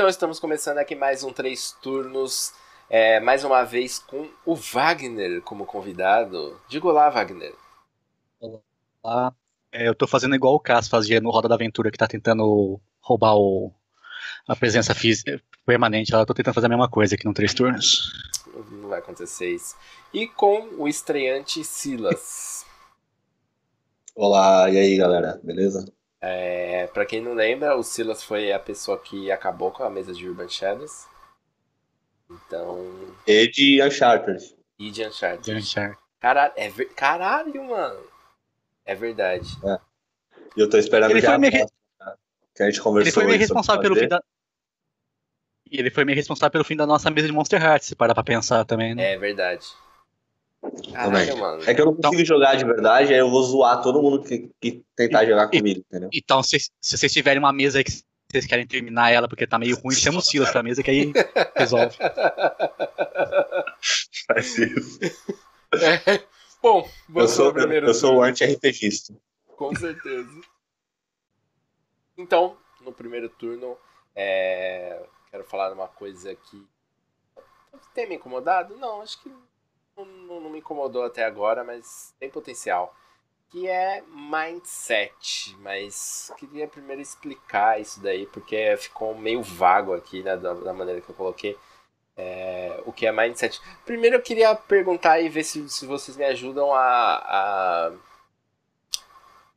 [0.00, 2.54] Então estamos começando aqui mais um Três Turnos,
[2.88, 6.58] é, mais uma vez com o Wagner como convidado.
[6.70, 7.52] Diga olá, Wagner.
[9.02, 9.34] Olá.
[9.70, 12.80] É, eu tô fazendo igual o Cass fazia no Roda da Aventura, que tá tentando
[13.02, 13.70] roubar o,
[14.48, 16.14] a presença física permanente.
[16.14, 18.10] Eu tô tentando fazer a mesma coisa aqui no Três Turnos.
[18.70, 19.76] Não vai acontecer isso.
[20.14, 22.64] E com o estreante Silas.
[24.16, 25.84] Olá, e aí galera, beleza?
[26.20, 30.12] É, para quem não lembra, o Silas foi a pessoa que acabou com a mesa
[30.12, 31.06] de Urban Shadows.
[32.30, 33.14] Então.
[33.26, 34.54] E de Uncharted.
[34.78, 35.42] E de Uncharted.
[35.42, 35.98] De Uncharted.
[36.20, 36.86] Caralho, é ver...
[36.94, 38.04] Caralho, mano.
[38.84, 39.48] É verdade.
[39.64, 39.78] É.
[40.56, 41.52] E eu tô esperando ele já foi meio...
[41.52, 43.08] que a gente conversou.
[43.08, 44.22] Ele foi meio responsável pelo fim da.
[45.70, 48.12] E ele foi meio responsável pelo fim da nossa mesa de Monster Hearts, se parar
[48.14, 49.12] pra pensar também, né?
[49.14, 49.66] É verdade.
[50.92, 51.62] Caralho, mano.
[51.66, 52.24] É que eu não consigo então...
[52.24, 55.80] jogar de verdade, aí eu vou zoar todo mundo que, que tentar jogar e, comigo,
[55.80, 56.10] entendeu?
[56.12, 57.92] Então, se, se vocês tiverem uma mesa aí que
[58.30, 61.12] vocês querem terminar ela porque tá meio ruim, chama o Silas pra mesa que aí
[61.56, 61.96] resolve.
[64.26, 65.00] Faz isso.
[66.06, 66.22] É.
[66.62, 69.14] Bom, eu sou, eu, eu sou o anti-RPGista.
[69.56, 70.40] Com certeza.
[72.16, 73.78] Então, no primeiro turno,
[74.14, 75.02] é...
[75.30, 76.62] quero falar uma coisa que
[77.94, 78.76] tem me incomodado?
[78.76, 79.32] Não, acho que
[80.04, 82.94] não, não, me incomodou até agora, mas tem potencial.
[83.50, 85.56] Que é mindset.
[85.60, 91.00] Mas queria primeiro explicar isso daí, porque ficou meio vago aqui né, da, da maneira
[91.00, 91.58] que eu coloquei.
[92.16, 93.60] É, o que é mindset.
[93.84, 97.92] Primeiro eu queria perguntar e ver se, se vocês me ajudam a, a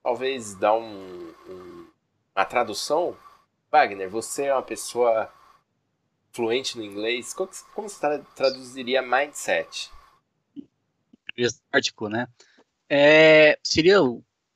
[0.03, 1.87] talvez dar um, um,
[2.35, 3.17] uma tradução.
[3.71, 5.31] Wagner, você é uma pessoa
[6.31, 7.33] fluente no inglês.
[7.33, 9.91] Como, como você traduziria mindset?
[11.71, 12.27] Ártico, né?
[12.89, 13.99] É, seria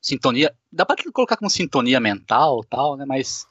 [0.00, 0.54] sintonia.
[0.70, 3.04] Dá para colocar como sintonia mental, tal, né?
[3.06, 3.46] Mas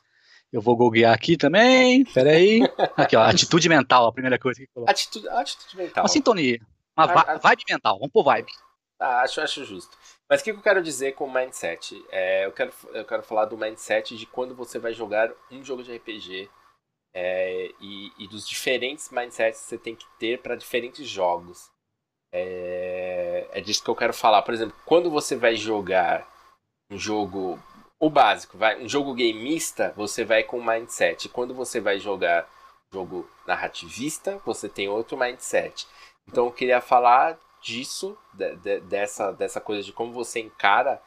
[0.52, 2.04] eu vou googlear aqui também.
[2.06, 2.62] Peraí.
[2.96, 3.22] Aqui, ó.
[3.24, 4.92] Atitude mental, a primeira coisa que coloca.
[4.92, 6.04] Atitude, atitude mental.
[6.04, 6.60] Uma sintonia.
[6.98, 7.38] Uma a, a...
[7.38, 8.00] vibe mental.
[8.00, 8.52] Vamos por vibe.
[9.00, 9.96] Ah, acho, acho justo.
[10.30, 12.04] Mas o que eu quero dizer com mindset?
[12.12, 15.84] É, eu, quero, eu quero falar do mindset de quando você vai jogar um jogo
[15.84, 16.50] de RPG
[17.14, 21.72] é, e, e, dos diferentes mindsets que você tem que ter para diferentes jogos.
[22.32, 24.42] É, é disso que eu quero falar.
[24.42, 26.28] Por exemplo, quando você vai jogar
[26.92, 27.60] um jogo,
[28.00, 31.30] o básico, vai, um jogo gameista, você vai com mindset.
[31.30, 32.48] Quando você vai jogar
[32.94, 35.88] jogo narrativista, você tem outro mindset.
[36.28, 41.02] Então eu queria falar disso, de, de, dessa, dessa coisa de como você encara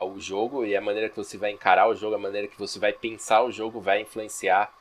[0.00, 2.78] o jogo e a maneira que você vai encarar o jogo, a maneira que você
[2.78, 4.72] vai pensar o jogo vai influenciar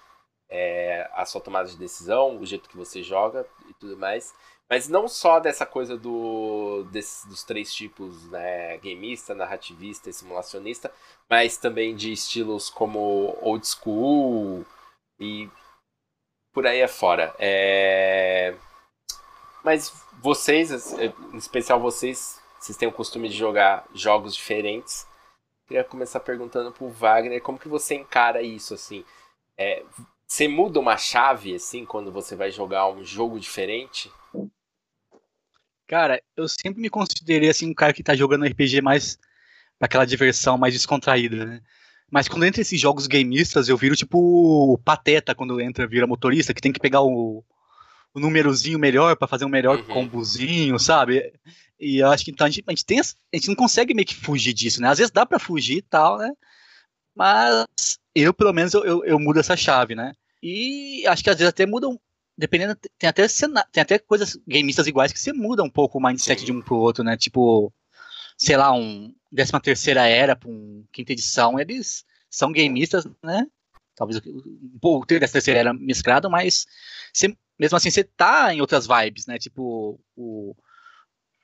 [0.50, 4.34] é, a sua tomada de decisão, o jeito que você joga e tudo mais.
[4.73, 8.75] Mas não só dessa coisa do, desse, dos três tipos, né?
[8.79, 10.91] Gameista, narrativista e simulacionista,
[11.29, 14.66] mas também de estilos como old school
[15.19, 15.47] e
[16.51, 17.35] por aí afora.
[17.38, 18.56] É...
[19.63, 20.91] Mas vocês,
[21.31, 25.06] em especial vocês, vocês têm o costume de jogar jogos diferentes.
[25.67, 29.06] Queria começar perguntando pro Wagner como que você encara isso, assim.
[29.56, 29.85] É,
[30.28, 34.12] você muda uma chave, assim, quando você vai jogar um jogo diferente?
[35.94, 39.16] Cara, eu sempre me considerei assim um cara que tá jogando RPG mais
[39.78, 41.62] pra aquela diversão mais descontraída, né?
[42.09, 46.52] Mas quando entra esses jogos gameistas, eu viro tipo o pateta quando entra, vira motorista,
[46.52, 47.46] que tem que pegar o,
[48.12, 49.86] o númerozinho melhor para fazer um melhor uhum.
[49.86, 51.31] combozinho, sabe?
[51.80, 54.08] E eu acho que então a gente, a gente, tem, a gente não consegue meio
[54.08, 54.90] que fugir disso, né?
[54.90, 56.31] Às vezes dá para fugir e tal, né?
[57.16, 57.68] Mas
[58.16, 60.14] eu, pelo menos, eu, eu, eu mudo essa chave, né?
[60.42, 62.00] E acho que às vezes até mudam
[62.38, 63.27] dependendo, tem até,
[63.71, 66.45] tem até coisas gameistas iguais que você muda um pouco o mindset Sim.
[66.45, 67.16] de um pro outro, né?
[67.16, 67.71] Tipo,
[68.38, 73.47] sei lá, um 13 terceira era pra um quinta edição, eles são gameistas, né?
[73.95, 76.66] Talvez um pouco da terceira era mesclado, mas
[77.13, 79.38] você, mesmo assim você tá em outras vibes, né?
[79.38, 80.56] Tipo, o,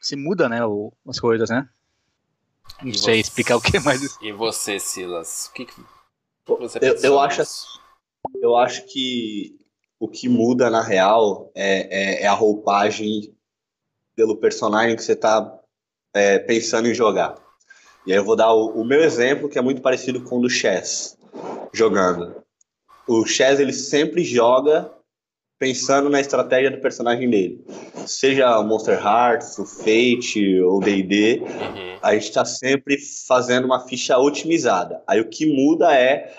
[0.02, 1.70] você muda, né, o, as coisas, né?
[2.82, 4.18] Não e sei você, explicar o que mais.
[4.22, 5.48] E você, Silas?
[5.48, 5.82] O que, que
[6.46, 7.44] você eu, eu acho,
[8.42, 9.59] eu acho que
[10.00, 13.36] o que muda na real é, é, é a roupagem
[14.16, 15.60] pelo personagem que você está
[16.14, 17.36] é, pensando em jogar.
[18.06, 20.42] E aí eu vou dar o, o, meu exemplo, que é muito parecido com o
[20.42, 21.18] do Chess,
[21.74, 22.44] jogando.
[23.08, 24.90] O Chess, ele sempre joga
[25.60, 27.66] pensando na estratégia do personagem dele.
[28.08, 32.00] Seja o Monster Hearts, o Fate, ou D&D, uhum.
[32.02, 32.98] a gente está sempre
[33.28, 35.04] fazendo uma ficha otimizada.
[35.06, 36.34] Aí o que muda é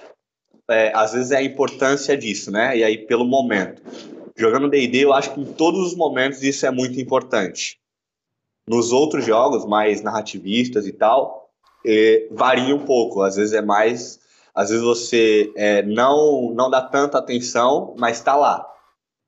[0.70, 2.76] é, às vezes é a importância disso, né?
[2.76, 3.82] E aí, pelo momento.
[4.36, 7.78] Jogando DD, eu acho que em todos os momentos isso é muito importante.
[8.66, 11.50] Nos outros jogos, mais narrativistas e tal,
[11.84, 13.22] é, varia um pouco.
[13.22, 14.20] Às vezes é mais
[14.54, 18.66] Às vezes você é, não, não dá tanta atenção, mas está lá.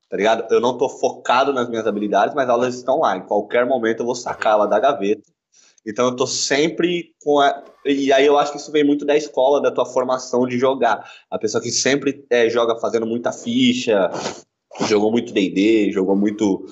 [0.09, 0.51] Tá ligado?
[0.53, 3.17] Eu não tô focado nas minhas habilidades, mas elas estão lá.
[3.17, 5.23] Em qualquer momento eu vou sacar ela da gaveta.
[5.85, 7.63] Então eu tô sempre com a...
[7.85, 11.09] E aí eu acho que isso vem muito da escola, da tua formação de jogar.
[11.29, 14.09] A pessoa que sempre é, joga fazendo muita ficha,
[14.87, 16.65] jogou muito D&D, jogou muito...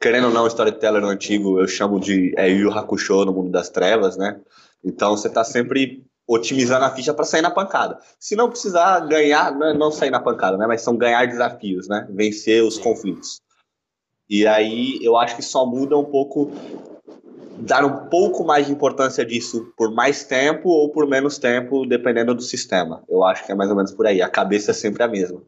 [0.00, 3.68] Querendo ou não, storyteller no antigo, eu chamo de é, Yu Hakusho no mundo das
[3.68, 4.40] trevas, né?
[4.84, 7.98] Então você tá sempre otimizando a ficha para sair na pancada.
[8.18, 10.66] Se não precisar ganhar, é não sair na pancada, né?
[10.66, 12.08] Mas são ganhar desafios, né?
[12.10, 13.40] Vencer os conflitos.
[14.28, 16.50] E aí eu acho que só muda um pouco
[17.58, 22.34] dar um pouco mais de importância disso por mais tempo ou por menos tempo, dependendo
[22.34, 23.02] do sistema.
[23.08, 24.22] Eu acho que é mais ou menos por aí.
[24.22, 25.42] A cabeça é sempre a mesma.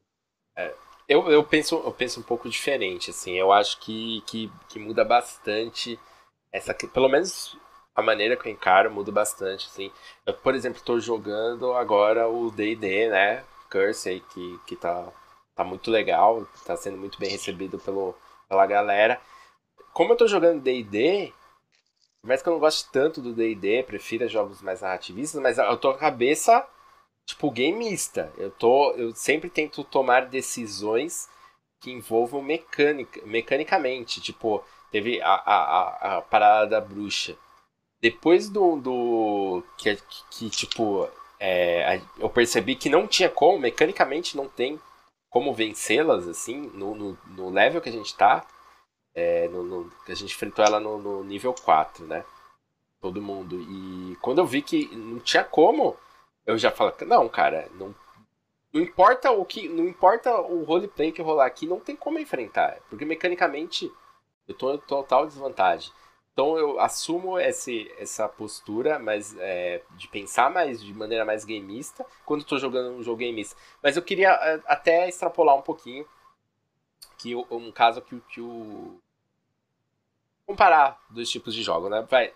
[0.57, 0.73] É,
[1.09, 3.35] eu, eu, penso, eu penso um pouco diferente, assim.
[3.35, 5.99] Eu acho que, que, que muda bastante
[6.53, 6.75] essa.
[6.75, 7.57] Pelo menos
[7.95, 9.91] a maneira que eu encaro muda bastante, assim.
[10.25, 13.43] Eu, por exemplo, estou jogando agora o D&D, né?
[13.71, 15.09] Curse aí, que, que tá,
[15.55, 18.15] tá muito legal, tá sendo muito bem recebido pelo,
[18.49, 19.21] pela galera.
[19.93, 21.33] Como eu estou jogando D&D,
[22.23, 25.91] mais que eu não goste tanto do D&D, prefiro jogos mais narrativistas, mas eu tô
[25.91, 26.67] com a cabeça,
[27.27, 28.33] tipo, gameista.
[28.37, 31.29] Eu, tô, eu sempre tento tomar decisões
[31.81, 34.21] que envolvam mecânica, mecanicamente.
[34.21, 37.37] Tipo, teve a, a, a, a parada da bruxa
[38.01, 38.77] depois do.
[38.77, 41.09] do que, que, que tipo.
[41.41, 44.81] É, eu percebi que não tinha como, mecanicamente não tem
[45.31, 48.45] como vencê-las, assim, no, no, no, level que a gente tá.
[49.21, 52.25] É, no, no, a gente enfrentou ela no, no, nível 4, né?
[53.01, 53.61] Todo mundo.
[53.61, 55.97] E quando eu vi que não tinha como,
[56.47, 57.93] eu já falei, não, cara, não,
[58.73, 59.69] não importa o que.
[59.69, 62.79] Não importa o roleplay que rolar aqui, não tem como enfrentar.
[62.89, 63.93] Porque mecanicamente
[64.47, 65.93] eu tô em total desvantagem.
[66.33, 72.07] Então eu assumo esse, essa postura mas é, de pensar mais de maneira mais gameista
[72.25, 73.57] quando estou jogando um jogo gameista.
[73.83, 76.07] Mas eu queria é, até extrapolar um pouquinho
[77.19, 79.01] que um caso que, que o
[80.49, 82.01] comparar dois tipos de jogos, né?
[82.11, 82.35] Vai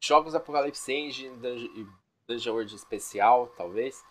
[0.00, 1.86] jogos Apocalypse Engine, Dungeon,
[2.28, 4.04] Dungeon World especial, talvez,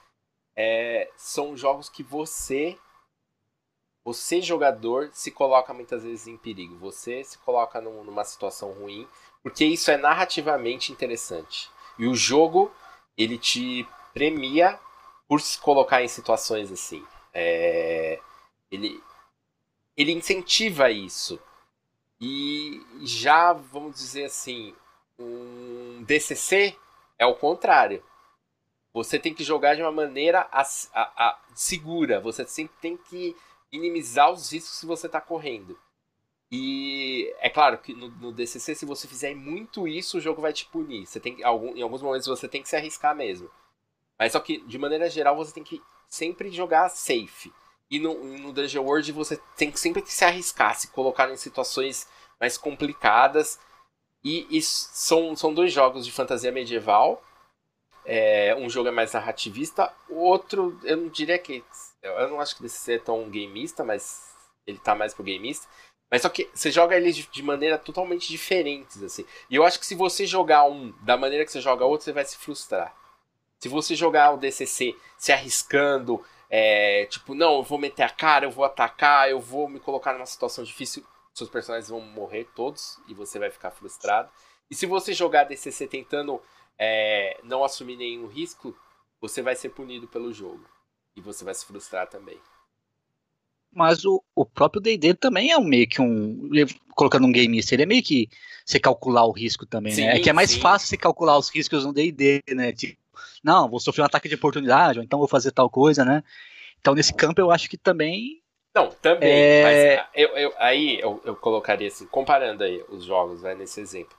[0.56, 2.80] é, são jogos que você
[4.06, 6.78] você, jogador, se coloca muitas vezes em perigo.
[6.78, 9.07] Você se coloca num, numa situação ruim,
[9.42, 11.69] porque isso é narrativamente interessante.
[11.98, 12.69] E o jogo,
[13.18, 14.78] ele te premia
[15.25, 17.06] por se colocar em situações assim.
[17.34, 18.19] É...
[18.69, 19.01] Ele,
[19.95, 21.40] ele incentiva isso.
[22.25, 24.73] E já, vamos dizer assim,
[25.19, 26.73] um DCC
[27.19, 28.01] é o contrário.
[28.93, 32.21] Você tem que jogar de uma maneira a, a, a, segura.
[32.21, 33.35] Você sempre tem que
[33.69, 35.77] minimizar os riscos que você está correndo.
[36.49, 40.53] E é claro que no, no, DCC, se você fizer muito isso, o jogo vai
[40.53, 41.05] te punir.
[41.05, 43.51] Você tem algum, em alguns momentos você tem que se arriscar mesmo.
[44.17, 47.51] Mas só que, de maneira geral, você tem que sempre jogar safe.
[47.89, 51.38] E no, no Dungeon World você tem que sempre que se arriscar, se colocar em
[51.38, 52.07] situações
[52.39, 53.59] mais complicadas.
[54.24, 57.21] E, e são, são dois jogos de fantasia medieval.
[58.06, 61.63] É, um jogo é mais narrativista, outro eu não diria que
[62.01, 64.35] eu não acho que esse é tão gameista, mas
[64.68, 65.68] ele tá mais pro gameista.
[66.12, 69.25] Mas só que você joga eles de, de maneira totalmente diferentes, assim.
[69.49, 72.11] E eu acho que se você jogar um da maneira que você joga outro, você
[72.11, 72.94] vai se frustrar.
[73.59, 76.23] Se você jogar o DCC se arriscando,
[76.56, 80.14] é, tipo, não, eu vou meter a cara, eu vou atacar, eu vou me colocar
[80.14, 84.30] numa situação difícil, seus personagens vão morrer todos e você vai ficar frustrado.
[84.69, 86.40] E se você jogar DCC tentando
[86.78, 88.78] é, não assumir nenhum risco,
[89.19, 90.64] você vai ser punido pelo jogo.
[91.16, 92.38] E você vai se frustrar também.
[93.72, 96.52] Mas o, o próprio D&D também é um, meio que um...
[96.94, 98.30] Colocando um game ele é meio que
[98.64, 100.18] você calcular o risco também, sim, né?
[100.18, 100.60] É que é mais sim.
[100.60, 102.72] fácil você calcular os riscos no D&D, né?
[102.72, 103.02] Tipo,
[103.43, 106.23] não, vou sofrer um ataque de oportunidade, ou então vou fazer tal coisa, né?
[106.79, 108.41] Então nesse campo eu acho que também...
[108.75, 109.63] Não, também, é...
[109.63, 114.17] mas eu, eu, aí eu, eu colocaria assim, comparando aí os jogos, vai, nesse exemplo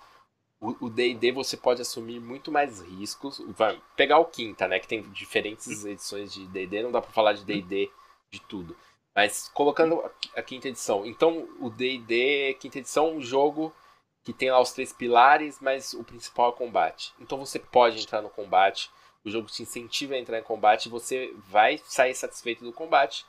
[0.80, 3.42] o D&D você pode assumir muito mais riscos.
[3.48, 7.34] Vai pegar o quinta, né, que tem diferentes edições de D&D, não dá para falar
[7.34, 7.90] de D&D
[8.30, 8.76] de tudo.
[9.14, 10.02] Mas colocando
[10.34, 11.06] a quinta edição.
[11.06, 13.72] Então, o D&D quinta edição é um jogo
[14.25, 17.12] que tem lá os três pilares, mas o principal é o combate.
[17.21, 18.90] Então você pode entrar no combate,
[19.25, 23.25] o jogo te incentiva a entrar em combate e você vai sair satisfeito do combate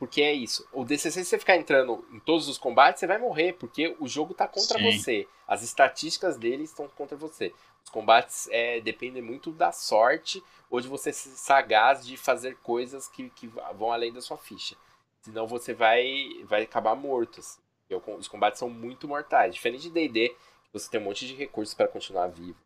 [0.00, 0.66] porque é isso.
[0.72, 4.08] O DCC, se você ficar entrando em todos os combates, você vai morrer, porque o
[4.08, 4.90] jogo tá contra Sim.
[4.90, 5.28] você.
[5.46, 7.52] As estatísticas dele estão contra você.
[7.84, 13.08] Os combates é, dependem muito da sorte ou de você ser sagaz de fazer coisas
[13.08, 14.74] que, que vão além da sua ficha.
[15.20, 17.40] Senão você vai, vai acabar morto.
[17.40, 17.59] Assim.
[18.18, 19.54] Os combates são muito mortais.
[19.54, 20.34] Diferente de D&D,
[20.72, 22.56] você tem um monte de recursos para continuar vivo.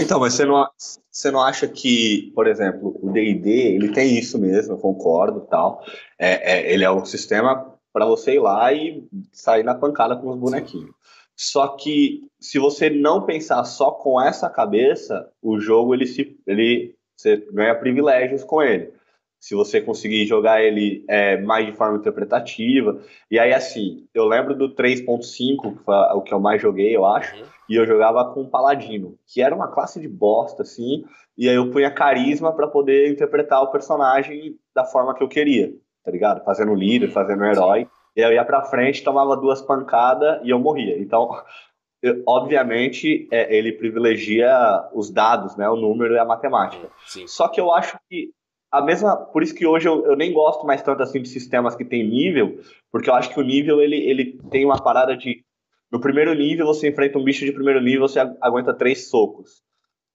[0.00, 0.66] Então, mas você não,
[1.10, 5.84] você não acha que, por exemplo, o D&D, ele tem isso mesmo, eu concordo tal.
[6.18, 10.30] É, é ele é um sistema para você ir lá e sair na pancada com
[10.30, 10.94] os bonequinhos.
[11.34, 16.96] Só que se você não pensar só com essa cabeça, o jogo ele se ele
[17.14, 18.92] você ganha privilégios com ele.
[19.46, 23.00] Se você conseguir jogar ele é, mais de forma interpretativa.
[23.30, 27.06] E aí, assim, eu lembro do 3.5, que foi o que eu mais joguei, eu
[27.06, 27.36] acho.
[27.36, 27.44] Uhum.
[27.70, 31.04] E eu jogava com um paladino, que era uma classe de bosta, assim.
[31.38, 35.72] E aí eu punha carisma para poder interpretar o personagem da forma que eu queria,
[36.04, 36.44] tá ligado?
[36.44, 37.88] Fazendo líder, fazendo herói.
[38.16, 40.98] E eu ia pra frente, tomava duas pancadas e eu morria.
[40.98, 41.30] Então,
[42.26, 44.50] obviamente, é, ele privilegia
[44.92, 45.68] os dados, né?
[45.70, 46.88] O número e a matemática.
[47.06, 47.28] Sim.
[47.28, 48.34] Só que eu acho que
[48.70, 49.16] a mesma.
[49.16, 52.08] Por isso que hoje eu, eu nem gosto mais tanto assim de sistemas que tem
[52.08, 55.44] nível, porque eu acho que o nível ele, ele tem uma parada de.
[55.90, 59.62] No primeiro nível, você enfrenta um bicho de primeiro nível, você aguenta três socos.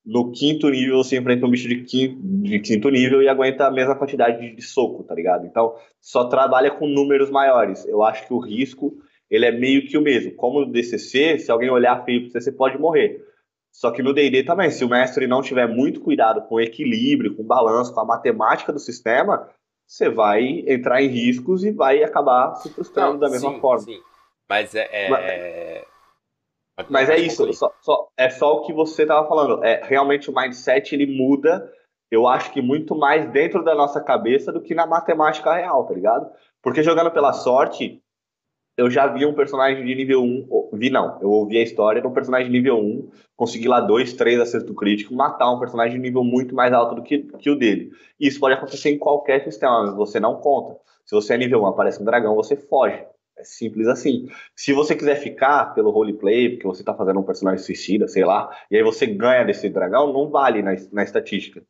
[0.05, 3.71] No quinto nível, você enfrenta um bicho de quinto, de quinto nível e aguenta a
[3.71, 5.45] mesma quantidade de, de soco, tá ligado?
[5.45, 7.85] Então, só trabalha com números maiores.
[7.85, 8.97] Eu acho que o risco,
[9.29, 10.33] ele é meio que o mesmo.
[10.35, 13.23] Como no DCC, se alguém olhar feio pra você, você pode morrer.
[13.71, 17.35] Só que no D&D também, se o mestre não tiver muito cuidado com o equilíbrio,
[17.35, 19.49] com o balanço, com a matemática do sistema,
[19.87, 23.83] você vai entrar em riscos e vai acabar se frustrando não, da mesma sim, forma.
[23.83, 24.01] Sim.
[24.49, 25.85] Mas é, é...
[26.77, 26.89] Mas...
[26.89, 29.63] Mas é isso, só, só, é só o que você estava falando.
[29.63, 31.71] É realmente o mindset ele muda.
[32.09, 35.93] Eu acho que muito mais dentro da nossa cabeça do que na matemática real, tá
[35.93, 36.29] ligado?
[36.61, 38.00] Porque jogando pela sorte,
[38.81, 42.07] eu já vi um personagem de nível 1, vi não, eu ouvi a história de
[42.07, 45.99] um personagem de nível 1, conseguir lá dois, três acerto crítico, matar um personagem de
[45.99, 47.91] nível muito mais alto do que, que o dele.
[48.19, 50.79] E isso pode acontecer em qualquer sistema, mas você não conta.
[51.05, 53.05] Se você é nível 1, aparece um dragão, você foge.
[53.37, 54.27] É simples assim.
[54.55, 58.49] Se você quiser ficar pelo roleplay, porque você está fazendo um personagem suicida, sei lá,
[58.69, 61.63] e aí você ganha desse dragão, não vale na, na estatística.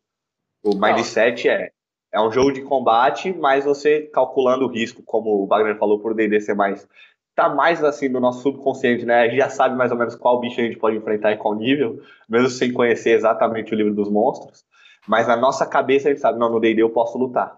[0.64, 1.72] O mindset é
[2.14, 6.14] é um jogo de combate, mas você calculando o risco, como o Wagner falou, por
[6.14, 6.88] D&D ser mais
[7.34, 9.22] tá mais assim no nosso subconsciente, né?
[9.22, 11.56] A gente já sabe mais ou menos qual bicho a gente pode enfrentar e qual
[11.56, 14.66] nível, mesmo sem conhecer exatamente o livro dos monstros.
[15.08, 17.58] Mas na nossa cabeça a gente sabe, não, no D&D eu posso lutar.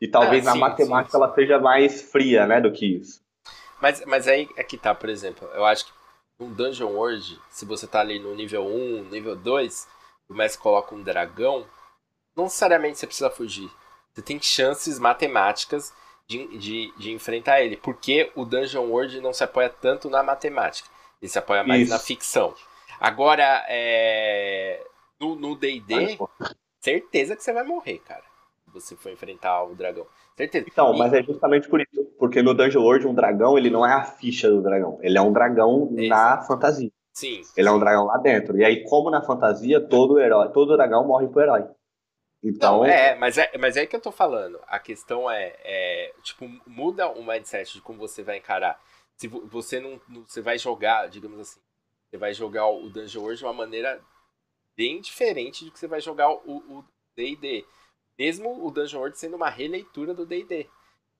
[0.00, 1.24] E talvez ah, sim, na matemática sim, sim.
[1.24, 3.20] ela seja mais fria, né, do que isso.
[3.80, 5.92] Mas, mas aí é que tá, por exemplo, eu acho que
[6.40, 9.88] um Dungeon World, se você tá ali no nível 1, nível 2,
[10.28, 11.64] o mestre coloca um dragão,
[12.36, 13.70] não necessariamente você precisa fugir.
[14.12, 15.92] Você tem chances matemáticas
[16.26, 17.76] de, de, de enfrentar ele.
[17.76, 20.88] Porque o Dungeon World não se apoia tanto na matemática.
[21.20, 21.90] Ele se apoia mais Isso.
[21.90, 22.54] na ficção.
[23.00, 24.82] Agora, é...
[25.20, 26.18] no D&D,
[26.80, 28.22] certeza que você vai morrer, cara.
[28.64, 30.06] Se você for enfrentar o dragão.
[30.36, 30.66] Certeza.
[30.70, 30.98] Então, e...
[30.98, 32.04] mas é justamente por isso.
[32.18, 34.98] Porque no Dungeon World, um dragão, ele não é a ficha do dragão.
[35.02, 36.08] Ele é um dragão Exato.
[36.08, 36.90] na fantasia.
[37.12, 37.40] Sim.
[37.56, 38.58] Ele é um dragão lá dentro.
[38.58, 41.64] E aí, como na fantasia, todo herói, todo dragão morre pro herói.
[42.46, 42.78] Então.
[42.78, 44.60] Não, é, mas é, mas é aí que eu tô falando.
[44.68, 48.80] A questão é, é, tipo, muda o mindset de como você vai encarar.
[49.16, 51.60] Se você não, você vai jogar, digamos assim,
[52.08, 54.00] você vai jogar o Dungeon World de uma maneira
[54.76, 56.84] bem diferente do que você vai jogar o
[57.16, 57.64] D&D.
[58.16, 60.68] Mesmo o Dungeon World sendo uma releitura do D&D.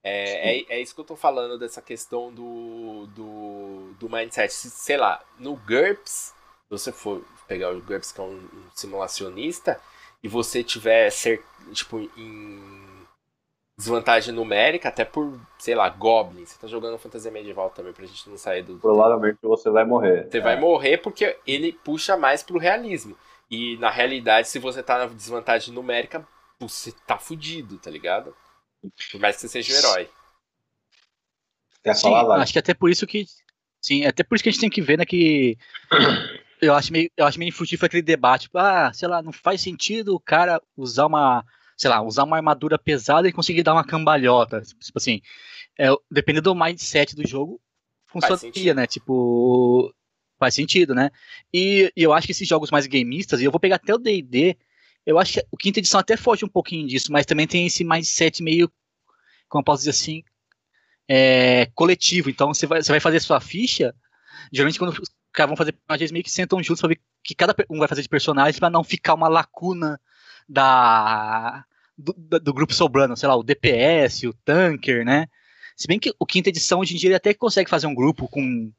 [0.05, 4.53] É, é, é, isso que eu tô falando dessa questão do, do, do mindset.
[4.53, 9.81] Sei lá, no GURPS, se você for pegar o GURPS, que é um, um simulacionista,
[10.27, 11.41] e você tiver ser,
[11.73, 12.61] tipo, em
[13.79, 16.45] desvantagem numérica, até por, sei lá, Goblin.
[16.45, 18.77] Você tá jogando fantasia medieval também, pra gente não sair do.
[18.79, 20.29] Provavelmente você vai morrer.
[20.29, 20.41] Você é.
[20.41, 23.17] vai morrer porque ele puxa mais pro realismo.
[23.49, 26.27] E na realidade, se você tá na desvantagem numérica,
[26.59, 28.35] você tá fudido, tá ligado?
[29.13, 30.11] Por mais que você seja o herói.
[31.85, 33.27] Quer sim, falar, acho que até por isso que.
[33.81, 35.57] Sim, até por isso que a gente tem que ver, né, que
[36.61, 39.61] eu acho meio, eu acho meio infrutífero aquele debate, tipo, ah, sei lá, não faz
[39.61, 41.45] sentido o cara usar uma,
[41.77, 45.21] sei lá, usar uma armadura pesada e conseguir dar uma cambalhota, tipo assim,
[45.79, 47.61] é, dependendo do mindset do jogo,
[48.07, 49.93] funcionaria, né, tipo,
[50.39, 51.11] faz sentido, né,
[51.53, 53.99] e, e, eu acho que esses jogos mais gameistas, e eu vou pegar até o
[53.99, 54.57] D&D,
[55.05, 57.85] eu acho que o quinta edição até foge um pouquinho disso, mas também tem esse
[57.85, 58.71] mindset meio,
[59.49, 60.25] como eu posso dizer assim,
[61.09, 63.95] é, coletivo, então você vai, você vai fazer sua ficha,
[64.53, 64.95] geralmente quando
[65.37, 68.03] caras vão fazer personagens meio que sentam juntos pra ver que cada um vai fazer
[68.03, 70.01] de personagem pra não ficar uma lacuna
[70.49, 71.65] da
[71.97, 75.27] do, do, grupo sobrando, sei lá, o DPS, o Tanker, né?
[75.77, 78.29] Se bem que o quinta edição hoje em dia ele até consegue fazer um grupo
[78.29, 78.71] com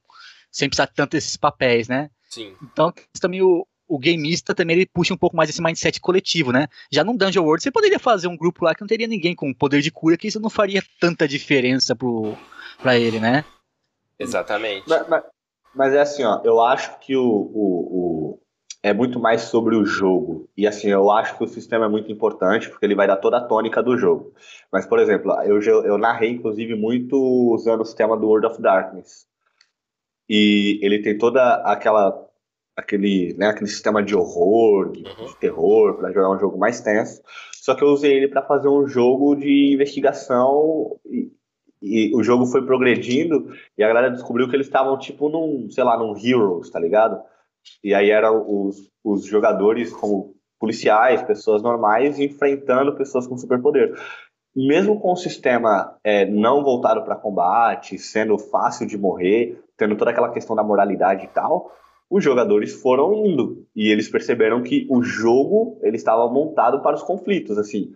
[0.51, 2.09] sem precisar tanto esses papéis, né?
[2.29, 2.55] Sim.
[2.61, 6.67] Então também o, o gameista também ele puxa um pouco mais esse mindset coletivo, né?
[6.91, 9.53] Já no Dungeon World você poderia fazer um grupo lá que não teria ninguém com
[9.53, 12.35] poder de cura, que isso não faria tanta diferença pro,
[12.81, 13.45] pra ele, né?
[14.19, 14.83] Exatamente.
[14.87, 15.23] Mas, mas,
[15.75, 17.59] mas é assim, ó, eu acho que o, o,
[18.33, 18.39] o,
[18.81, 20.49] é muito mais sobre o jogo.
[20.55, 23.37] E assim, eu acho que o sistema é muito importante, porque ele vai dar toda
[23.37, 24.33] a tônica do jogo.
[24.71, 27.15] Mas, por exemplo, eu, eu narrei, inclusive, muito
[27.53, 29.27] usando o sistema do World of Darkness.
[30.29, 32.27] E ele tem toda aquela
[32.77, 35.33] aquele, né, aquele sistema de horror, de, uhum.
[35.39, 37.23] terror, para jogar um jogo mais tenso.
[37.53, 41.31] Só que eu usei ele para fazer um jogo de investigação e,
[41.81, 45.83] e, o jogo foi progredindo e a galera descobriu que eles estavam tipo num, sei
[45.83, 47.21] lá, num Heroes, tá ligado?
[47.83, 53.93] E aí eram os, os jogadores como policiais, pessoas normais, enfrentando pessoas com superpoder.
[54.55, 60.09] Mesmo com o sistema é, não voltado para combate, sendo fácil de morrer, tendo toda
[60.09, 61.71] aquela questão da moralidade e tal,
[62.09, 67.03] os jogadores foram indo e eles perceberam que o jogo ele estava montado para os
[67.03, 67.93] conflitos, assim.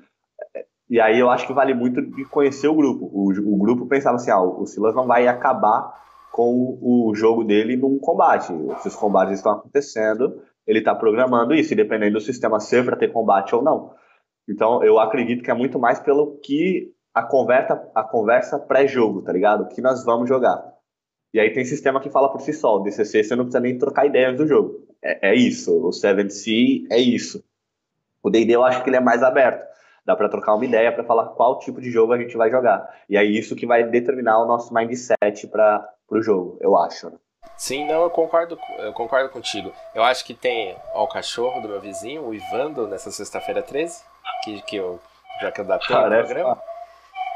[0.91, 3.09] E aí eu acho que vale muito de conhecer o grupo.
[3.13, 5.89] O, o grupo pensava assim, ah, o Silas não vai acabar
[6.33, 8.47] com o jogo dele num combate.
[8.81, 13.07] Se os combates estão acontecendo, ele está programando isso, dependendo do sistema ser para ter
[13.07, 13.93] combate ou não.
[14.49, 19.31] Então eu acredito que é muito mais pelo que a conversa, a conversa pré-jogo, tá
[19.31, 19.61] ligado?
[19.61, 20.61] O que nós vamos jogar.
[21.33, 22.75] E aí tem sistema que fala por si só.
[22.75, 24.85] O DCC você não precisa nem trocar ideias do jogo.
[25.01, 25.71] É, é isso.
[25.87, 27.41] O 7C é isso.
[28.21, 29.70] O D&D eu acho que ele é mais aberto.
[30.05, 32.87] Dá para trocar uma ideia para falar qual tipo de jogo a gente vai jogar.
[33.09, 37.09] E é isso que vai determinar o nosso mindset para o jogo, eu acho.
[37.09, 37.17] Né?
[37.57, 39.71] Sim, não, eu concordo, eu concordo contigo.
[39.93, 44.03] Eu acho que tem ó, o cachorro do meu vizinho, o Ivando, nessa sexta-feira 13,
[44.43, 44.99] que, que eu
[45.39, 46.61] já candidatei no programa.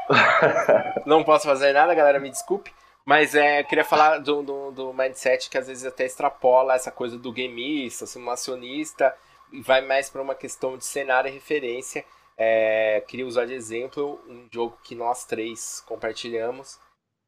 [1.06, 2.72] não posso fazer nada, galera, me desculpe.
[3.04, 6.90] Mas é, eu queria falar do, do, do, mindset que às vezes até extrapola essa
[6.90, 9.14] coisa do gameista, simulacionista,
[9.52, 12.04] e vai mais para uma questão de cenário e referência.
[12.38, 16.78] É, queria usar de exemplo um jogo que nós três compartilhamos,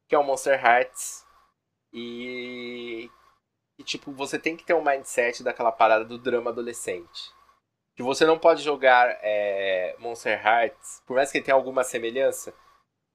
[0.08, 1.26] que é o Monster Hearts.
[1.92, 3.10] E,
[3.78, 7.32] e tipo, você tem que ter um mindset daquela parada do drama adolescente.
[7.96, 12.54] Que você não pode jogar é, Monster Hearts, por mais que ele tenha alguma semelhança,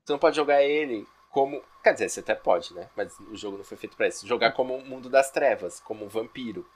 [0.04, 1.64] você não pode jogar ele como.
[1.84, 2.90] Quer dizer, você até pode, né?
[2.96, 4.28] Mas o jogo não foi feito para isso.
[4.28, 6.70] Jogar como um mundo das trevas, como um vampiro.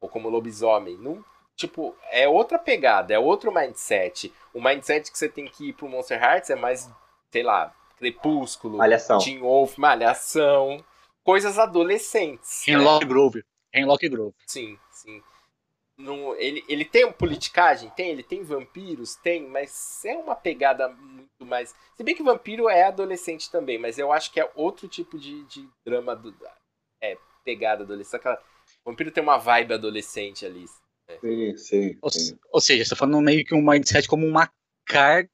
[0.00, 0.96] Ou como lobisomem.
[0.98, 1.24] Não,
[1.56, 4.32] tipo, é outra pegada, é outro mindset.
[4.52, 6.90] O mindset que você tem que ir pro Monster Hearts é mais,
[7.30, 9.18] sei lá, Crepúsculo, Malhação.
[9.18, 10.84] Teen Wolf, Malhação.
[11.24, 12.66] Coisas adolescentes.
[12.66, 13.08] Hemlock né?
[13.08, 13.44] Grove.
[13.72, 14.34] Hemlock Grove.
[14.46, 15.22] Sim, sim.
[15.96, 17.90] No, ele, ele tem um politicagem?
[17.90, 19.14] Tem, ele tem vampiros?
[19.14, 21.74] Tem, mas é uma pegada muito mais.
[21.94, 25.44] Se bem que vampiro é adolescente também, mas eu acho que é outro tipo de,
[25.44, 26.16] de drama.
[26.16, 26.34] Do,
[27.00, 28.16] é, pegada adolescente.
[28.16, 28.42] Aquela,
[28.84, 30.64] vampiro tem uma vibe adolescente ali.
[31.12, 31.18] Né?
[31.20, 31.98] Sim, sim.
[32.00, 32.10] Ou,
[32.52, 34.50] ou, seja, você tá falando meio que um mindset como uma
[34.84, 35.30] carga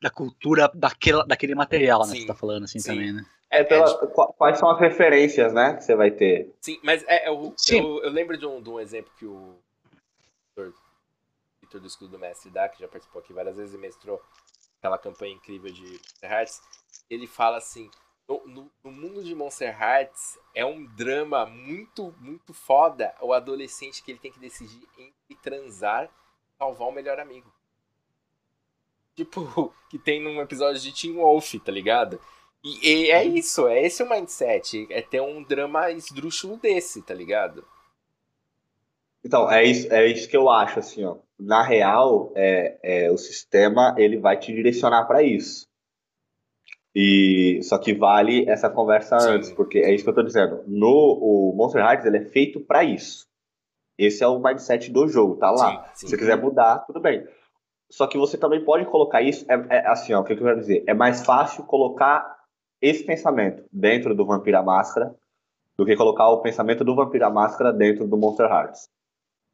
[0.00, 2.12] da cultura daquela, daquele material, né?
[2.14, 2.90] Sim, você tá falando assim sim.
[2.90, 3.24] também, né?
[3.50, 6.54] É, pela, é, quais são as referências, né, que você vai ter?
[6.60, 9.58] Sim, mas é, eu, eu, eu lembro de um, de um exemplo que o
[11.60, 14.22] Vitor do Escudo do Mestre dá, que já participou aqui várias vezes e mestrou
[14.78, 16.60] aquela campanha incrível de Hearts,
[17.08, 17.90] ele fala assim,
[18.30, 24.04] no, no, no, mundo de Monster Hearts é um drama muito, muito foda o adolescente
[24.04, 27.52] que ele tem que decidir entre transar e salvar o melhor amigo.
[29.16, 32.20] Tipo, que tem num episódio de Teen Wolf, tá ligado?
[32.62, 37.14] E, e é isso, é esse o mindset, é ter um drama esdrúxulo desse, tá
[37.14, 37.66] ligado?
[39.24, 41.16] Então, é isso, é isso que eu acho, assim, ó.
[41.38, 45.69] Na real, é, é o sistema, ele vai te direcionar para isso.
[46.94, 49.30] E só que vale essa conversa Sim.
[49.30, 50.62] antes, porque é isso que eu tô dizendo.
[50.66, 53.26] No o Monster Hearts, ele é feito para isso.
[53.96, 55.70] Esse é o mindset do jogo, tá lá.
[55.70, 56.06] Sim, sim.
[56.06, 57.26] Se você quiser mudar, tudo bem.
[57.90, 60.60] Só que você também pode colocar isso, é, é assim, ó, o que eu quero
[60.60, 60.84] dizer?
[60.86, 62.38] É mais fácil colocar
[62.80, 65.14] esse pensamento dentro do Vampira Máscara
[65.76, 68.88] do que colocar o pensamento do Vampira Máscara dentro do Monster Hearts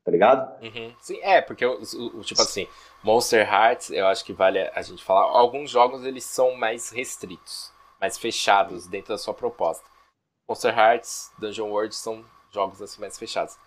[0.07, 0.63] tá ligado?
[0.63, 0.95] Uhum.
[1.01, 2.69] Sim, é, porque, o, o, tipo assim,
[3.03, 7.73] Monster Hearts, eu acho que vale a gente falar, alguns jogos eles são mais restritos,
[8.01, 9.85] mais fechados dentro da sua proposta.
[10.49, 13.59] Monster Hearts, Dungeon World são jogos assim mais fechados.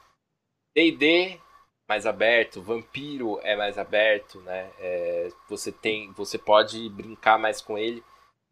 [0.74, 1.42] D&D
[1.90, 4.72] mais aberto, Vampiro é mais aberto, né?
[4.80, 8.02] É, você tem, você pode brincar mais com ele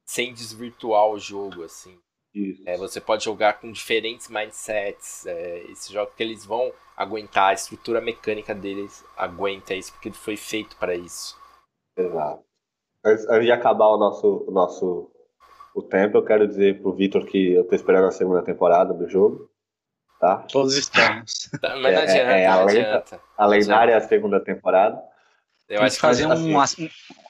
[0.05, 1.97] sem desvirtuar o jogo, assim.
[2.65, 5.25] É, você pode jogar com diferentes mindsets.
[5.25, 10.15] É, esse jogo que eles vão aguentar, a estrutura mecânica deles aguenta isso, porque ele
[10.15, 11.37] foi feito para isso.
[11.95, 12.43] Exato.
[13.05, 15.11] Antes, antes, de acabar o nosso, o nosso
[15.73, 19.07] o tempo, eu quero dizer pro Vitor que eu tô esperando a segunda temporada do
[19.07, 19.49] jogo.
[20.19, 20.37] Tá?
[20.51, 21.49] Todos estamos.
[21.61, 23.21] Tá, mas não adianta, é, é, a, adianta.
[23.37, 25.01] a lendária segunda temporada.
[25.69, 26.59] Eu acho que fazer um, um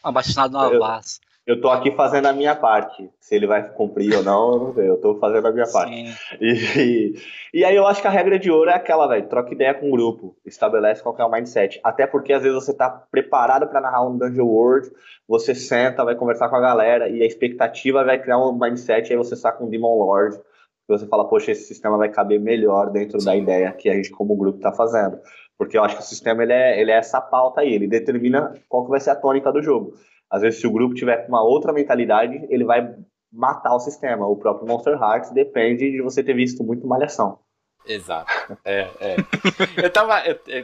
[0.03, 1.19] abaixado no Avaz.
[1.47, 3.09] Eu tô aqui fazendo a minha parte.
[3.21, 4.89] Se ele vai cumprir ou não, eu não sei.
[4.89, 6.13] Eu tô fazendo a minha parte.
[6.41, 7.13] E,
[7.53, 9.29] e, aí eu acho que a regra de ouro é aquela, velho.
[9.29, 10.35] Troca ideia com o grupo.
[10.45, 11.79] Estabelece qual é o mindset.
[11.81, 14.91] Até porque às vezes você tá preparado para narrar um Dungeon World,
[15.25, 19.17] você senta, vai conversar com a galera e a expectativa vai criar um mindset, aí
[19.17, 20.35] você saca um Demon Lord.
[20.35, 23.25] E você fala, poxa, esse sistema vai caber melhor dentro Sim.
[23.25, 25.17] da ideia que a gente como grupo tá fazendo.
[25.57, 28.53] Porque eu acho que o sistema ele é, ele é essa pauta aí, ele determina
[28.67, 29.93] qual que vai ser a tônica do jogo.
[30.29, 32.95] Às vezes, se o grupo tiver uma outra mentalidade, ele vai
[33.31, 34.27] matar o sistema.
[34.27, 37.39] O próprio Monster Hearts depende de você ter visto muito malhação.
[37.85, 38.31] Exato.
[38.65, 39.15] É, é.
[39.81, 40.21] eu tava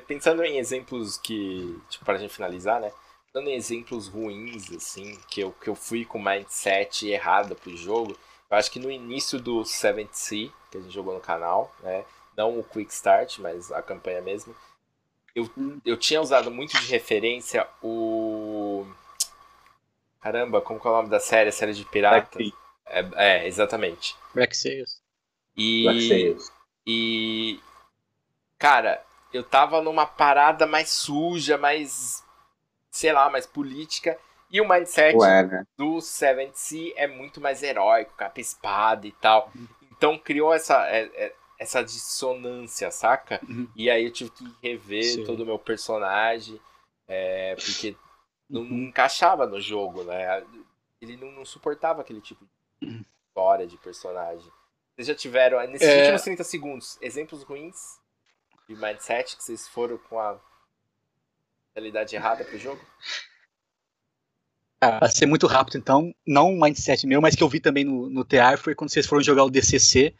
[0.08, 2.92] pensando em exemplos que, tipo, pra gente finalizar, né?
[3.36, 8.16] Em exemplos ruins, assim, que eu, que eu fui com mindset errado pro jogo.
[8.50, 12.04] Eu acho que no início do Seventh Sea, que a gente jogou no canal, né?
[12.38, 14.56] Não o Quick Start, mas a campanha mesmo.
[15.36, 15.50] Eu,
[15.84, 18.86] eu tinha usado muito de referência o
[20.24, 21.50] Caramba, como é o nome da série?
[21.50, 22.42] A série de piratas?
[22.86, 24.16] É, é, exatamente.
[24.34, 25.02] Black Sails.
[25.58, 26.52] E, Black Sails.
[26.88, 27.60] E.
[28.58, 32.24] Cara, eu tava numa parada mais suja, mais.
[32.90, 34.18] sei lá, mais política.
[34.50, 35.68] E o mindset Ué, né?
[35.76, 39.52] do Seventh Sea é muito mais heróico, capa espada e tal.
[39.92, 43.42] Então criou essa, é, é, essa dissonância, saca?
[43.50, 43.68] Uhum.
[43.76, 45.26] E aí eu tive que rever Sim.
[45.26, 46.62] todo o meu personagem.
[47.08, 47.98] É, porque
[48.54, 50.44] não, não, encaixava no jogo, né?
[51.02, 52.48] Ele não, não, suportava aquele tipo
[52.80, 54.52] de história de personagem.
[54.96, 56.02] Vocês já tiveram, nesses é...
[56.02, 58.00] últimos 30 segundos, exemplos ruins
[58.70, 60.40] de mindset que vocês foram com a
[61.76, 62.80] realidade errada pro jogo?
[64.80, 68.10] Pra ser muito rápido, então, não um mindset meu, mas que eu vi também no,
[68.10, 70.14] no TR foi quando vocês foram jogar o DCC,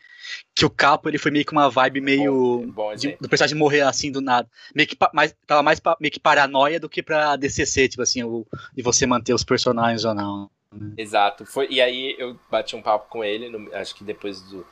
[0.56, 2.60] que o Capo ele foi meio que uma vibe meio.
[2.68, 4.50] Bom, bom de, do personagem morrer assim do nada.
[4.74, 8.24] Meio que mais, tava mais pra, meio que paranoia do que pra DCC, tipo assim,
[8.24, 10.50] o, de você manter os personagens ou não.
[10.72, 10.94] Né?
[10.98, 11.46] Exato.
[11.46, 14.66] Foi, e aí eu bati um papo com ele, no, acho que depois do.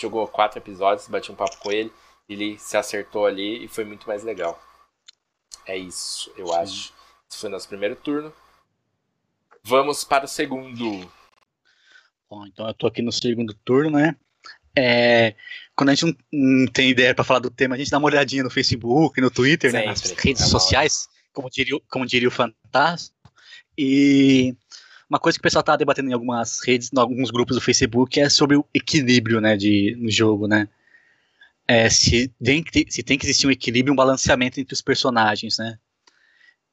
[0.00, 1.92] Jogou quatro episódios, bati um papo com ele,
[2.28, 4.60] ele se acertou ali e foi muito mais legal.
[5.66, 6.54] É isso, eu Sim.
[6.54, 6.94] acho.
[7.30, 8.32] Esse foi nosso primeiro turno.
[9.62, 11.08] Vamos para o segundo.
[12.28, 14.16] Bom, então eu tô aqui no segundo turno, né?
[14.76, 15.34] É,
[15.74, 18.06] quando a gente não, não tem ideia para falar do tema, a gente dá uma
[18.06, 22.28] olhadinha no Facebook, no Twitter, Sempre, né, nas redes é sociais, como diria, como diria
[22.28, 23.16] o Fantástico.
[23.76, 24.54] E
[25.08, 28.18] uma coisa que o pessoal tá debatendo em algumas redes, em alguns grupos do Facebook,
[28.20, 30.68] é sobre o equilíbrio, né, de, no jogo, né?
[31.66, 35.58] É, se, tem que, se tem que existir um equilíbrio, um balanceamento entre os personagens,
[35.58, 35.78] né?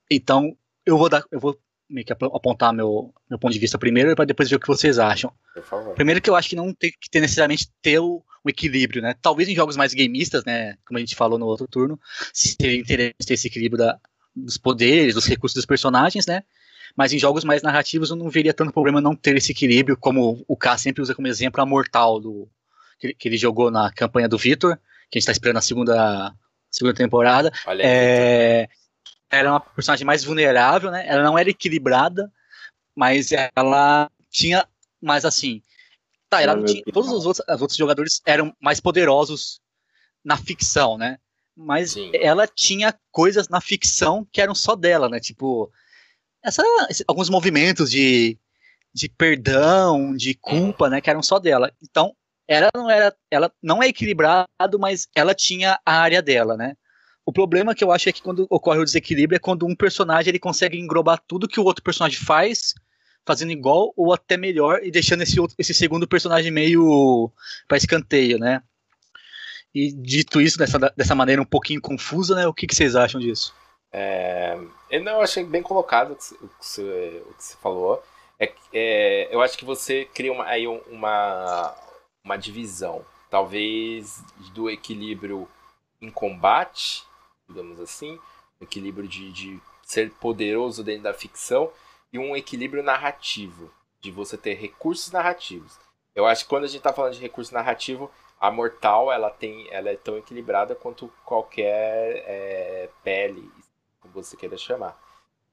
[0.10, 1.60] Então, eu vou dar, eu vou
[1.90, 5.00] meio que apontar meu, meu ponto de vista primeiro para depois ver o que vocês
[5.00, 5.32] acham.
[5.96, 9.16] Primeiro que eu acho que não tem que ter necessariamente ter o, o, equilíbrio, né?
[9.22, 10.78] Talvez em jogos mais gameistas, né?
[10.86, 12.00] Como a gente falou no outro turno,
[12.34, 14.00] se teria interesse ter esse equilíbrio da,
[14.36, 16.44] dos poderes, dos recursos dos personagens, né?
[16.96, 20.44] Mas em jogos mais narrativos eu não veria tanto problema não ter esse equilíbrio, como
[20.48, 22.50] o K sempre usa como exemplo a Mortal, do,
[23.00, 24.76] que, que ele jogou na campanha do Victor,
[25.10, 26.34] que a gente está esperando a segunda,
[26.70, 27.52] segunda temporada.
[27.66, 28.70] Olha é,
[29.30, 31.06] era uma personagem mais vulnerável, né?
[31.08, 32.32] Ela não era equilibrada,
[32.96, 34.68] mas ela tinha
[35.02, 35.62] mais assim.
[36.30, 39.62] Tá, ela tinha, todos os outros, os outros jogadores eram mais poderosos
[40.24, 41.18] na ficção, né?
[41.56, 42.12] Mas Sim.
[42.14, 45.20] ela tinha coisas na ficção que eram só dela, né?
[45.20, 45.72] Tipo,
[46.44, 46.64] essa,
[47.08, 48.38] alguns movimentos de,
[48.94, 50.92] de perdão, de culpa, uhum.
[50.92, 51.02] né?
[51.02, 51.72] Que eram só dela.
[51.82, 52.16] Então,
[52.48, 56.76] ela não era, ela não é equilibrado, mas ela tinha a área dela, né?
[57.30, 60.32] O problema que eu acho é que quando ocorre o desequilíbrio é quando um personagem
[60.32, 62.74] ele consegue englobar tudo que o outro personagem faz,
[63.24, 67.32] fazendo igual ou até melhor e deixando esse, outro, esse segundo personagem meio
[67.68, 68.64] para escanteio, né?
[69.76, 72.48] E dito isso dessa, dessa maneira um pouquinho confusa, né?
[72.48, 73.54] O que, que vocês acham disso?
[73.94, 74.58] É,
[74.90, 76.26] eu não achei bem colocado o que,
[76.60, 78.04] você, o que você falou.
[78.40, 81.76] É, é, eu acho que você cria uma, aí uma,
[82.24, 84.20] uma divisão, talvez
[84.56, 85.48] do equilíbrio
[86.02, 87.08] em combate
[87.50, 88.20] digamos assim,
[88.62, 91.72] um equilíbrio de, de ser poderoso dentro da ficção
[92.14, 95.78] e um equilíbrio narrativo, de você ter recursos narrativos.
[96.16, 98.10] Eu acho que quando a gente está falando de recurso narrativo,
[98.40, 103.52] a Mortal ela tem, ela é tão equilibrada quanto qualquer é, pele,
[104.00, 104.98] como você queira chamar.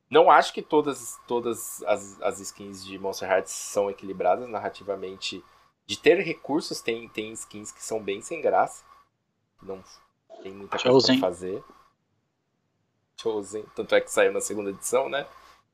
[0.09, 5.42] Não acho que todas, todas as, as skins de Monster Hearts são equilibradas narrativamente.
[5.85, 8.85] De ter recursos, tem, tem skins que são bem sem graça.
[9.61, 9.82] Não
[10.42, 11.62] tem muita coisa pra fazer.
[13.16, 15.26] Chosen, tanto é que saiu na segunda edição, né?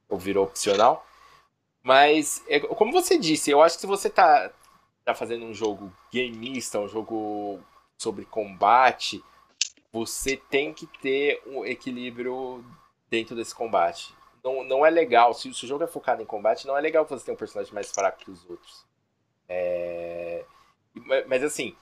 [0.08, 1.06] Ou virou opcional.
[1.82, 4.52] Mas, é, como você disse, eu acho que se você tá,
[5.04, 7.58] tá fazendo um jogo gameista, um jogo
[7.98, 9.22] sobre combate,
[9.92, 12.64] você tem que ter um equilíbrio
[13.10, 14.14] dentro desse combate.
[14.42, 15.34] não, não é legal.
[15.34, 17.74] Se, se, o jogo é focado em combate, não é legal você ter um personagem
[17.74, 18.86] mais fraco que os outros.
[19.48, 20.44] É...
[21.26, 21.76] Mas assim.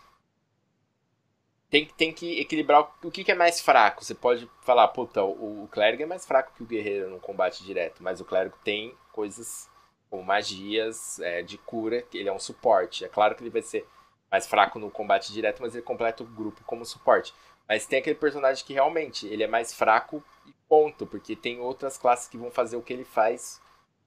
[1.71, 4.05] Tem, tem que equilibrar o que, que é mais fraco.
[4.05, 7.65] Você pode falar, puta, o, o clérigo é mais fraco que o guerreiro no combate
[7.65, 9.71] direto, mas o clérigo tem coisas
[10.11, 13.05] como magias é, de cura, ele é um suporte.
[13.05, 13.87] É claro que ele vai ser
[14.31, 17.33] mais fraco no combate direto, mas ele completa o grupo como suporte.
[17.69, 21.97] Mas tem aquele personagem que realmente ele é mais fraco e ponto, porque tem outras
[21.97, 23.61] classes que vão fazer o que ele faz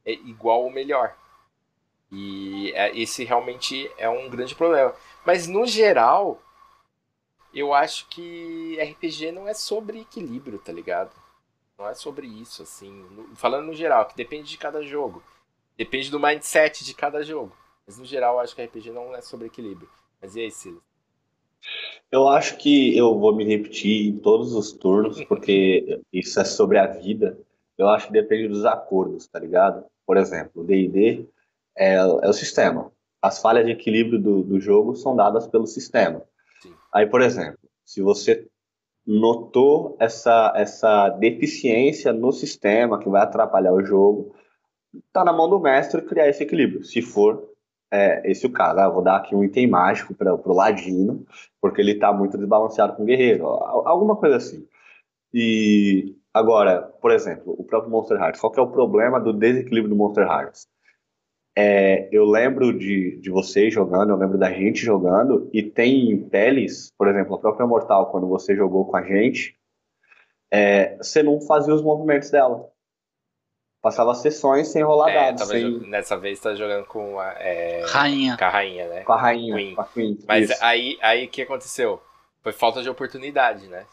[0.06, 1.15] é igual ou melhor.
[2.12, 4.93] E é, esse realmente é um grande problema.
[5.26, 6.41] Mas no geral,
[7.53, 11.11] eu acho que RPG não é sobre equilíbrio, tá ligado?
[11.77, 13.05] Não é sobre isso, assim.
[13.35, 15.23] Falando no geral, que depende de cada jogo.
[15.77, 17.55] Depende do mindset de cada jogo.
[17.85, 19.89] Mas no geral, eu acho que RPG não é sobre equilíbrio.
[20.21, 20.81] Mas e aí, Silas?
[22.11, 26.77] Eu acho que eu vou me repetir em todos os turnos, porque isso é sobre
[26.77, 27.37] a vida.
[27.77, 29.85] Eu acho que depende dos acordos, tá ligado?
[30.05, 31.25] Por exemplo, o D&D
[31.75, 32.91] é, é, o sistema.
[33.21, 36.23] As falhas de equilíbrio do, do jogo são dadas pelo sistema.
[36.93, 38.47] Aí, por exemplo, se você
[39.06, 44.36] notou essa, essa deficiência no sistema que vai atrapalhar o jogo,
[45.12, 46.84] tá na mão do mestre criar esse equilíbrio.
[46.84, 47.49] Se for
[47.91, 51.25] é, esse o caso, ah, vou dar aqui um item mágico para o Ladino,
[51.62, 54.67] porque ele está muito desbalanceado com o Guerreiro, alguma coisa assim.
[55.34, 59.89] E agora, por exemplo, o próprio Monster Hearts, qual que é o problema do desequilíbrio
[59.89, 60.67] do Monster Hearts?
[61.55, 66.91] É, eu lembro de, de vocês jogando, eu lembro da gente jogando, e tem peles,
[66.97, 69.55] por exemplo, a própria Mortal, quando você jogou com a gente,
[70.51, 72.69] é, você não fazia os movimentos dela.
[73.81, 75.47] Passava sessões sem rolar é, dados.
[75.47, 75.79] Sem...
[75.89, 77.33] Nessa vez tá jogando com a.
[77.33, 77.83] É...
[77.85, 78.37] Rainha.
[78.37, 79.01] Com a rainha, né?
[79.01, 79.55] Com a rainha.
[79.55, 79.75] Queen.
[79.75, 80.19] Com a Queen.
[80.25, 80.63] Mas isso.
[80.63, 82.01] aí o aí, que aconteceu?
[82.41, 83.85] Foi falta de oportunidade, né?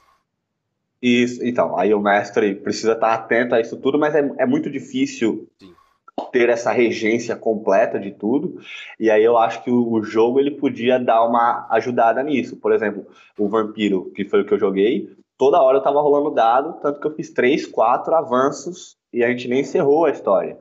[1.02, 4.70] Isso, então, aí o mestre precisa estar atento a isso tudo, mas é, é muito
[4.70, 5.74] difícil Sim.
[6.30, 8.58] Ter essa regência completa de tudo.
[8.98, 12.56] E aí eu acho que o, jogo ele podia dar uma ajudada nisso.
[12.56, 13.06] Por exemplo,
[13.38, 17.00] o Vampiro, que foi o que eu joguei, toda hora eu tava rolando dado, tanto
[17.00, 20.58] que eu fiz três, quatro avanços e a gente nem encerrou a história.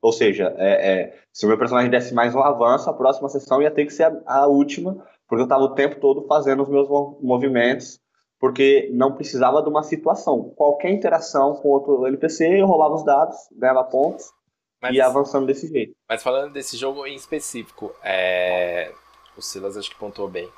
[0.00, 3.60] Ou seja, é, é, se o meu personagem desse mais um avanço, a próxima sessão
[3.60, 6.68] ia ter que ser a, a última, porque eu estava o tempo todo fazendo os
[6.68, 6.88] meus
[7.20, 8.00] movimentos,
[8.38, 10.52] porque não precisava de uma situação.
[10.54, 14.37] Qualquer interação com outro NPC, eu rolava os dados, ganhava pontos
[14.80, 15.96] mas, e avançando desse jeito.
[16.08, 18.92] Mas falando desse jogo em específico, é...
[19.36, 20.50] o Silas acho que pontuou bem.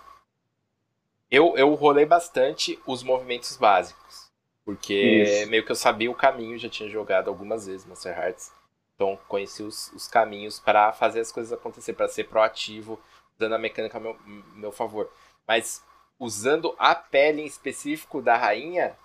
[1.30, 4.30] Eu, eu rolei bastante os movimentos básicos.
[4.64, 5.50] Porque Isso.
[5.50, 8.52] meio que eu sabia o caminho, já tinha jogado algumas vezes Monster Hearts.
[8.94, 13.00] Então conheci os, os caminhos para fazer as coisas acontecer, para ser proativo,
[13.34, 14.16] usando a mecânica a meu,
[14.54, 15.10] meu favor.
[15.48, 15.82] Mas
[16.18, 18.96] usando a pele em específico da rainha,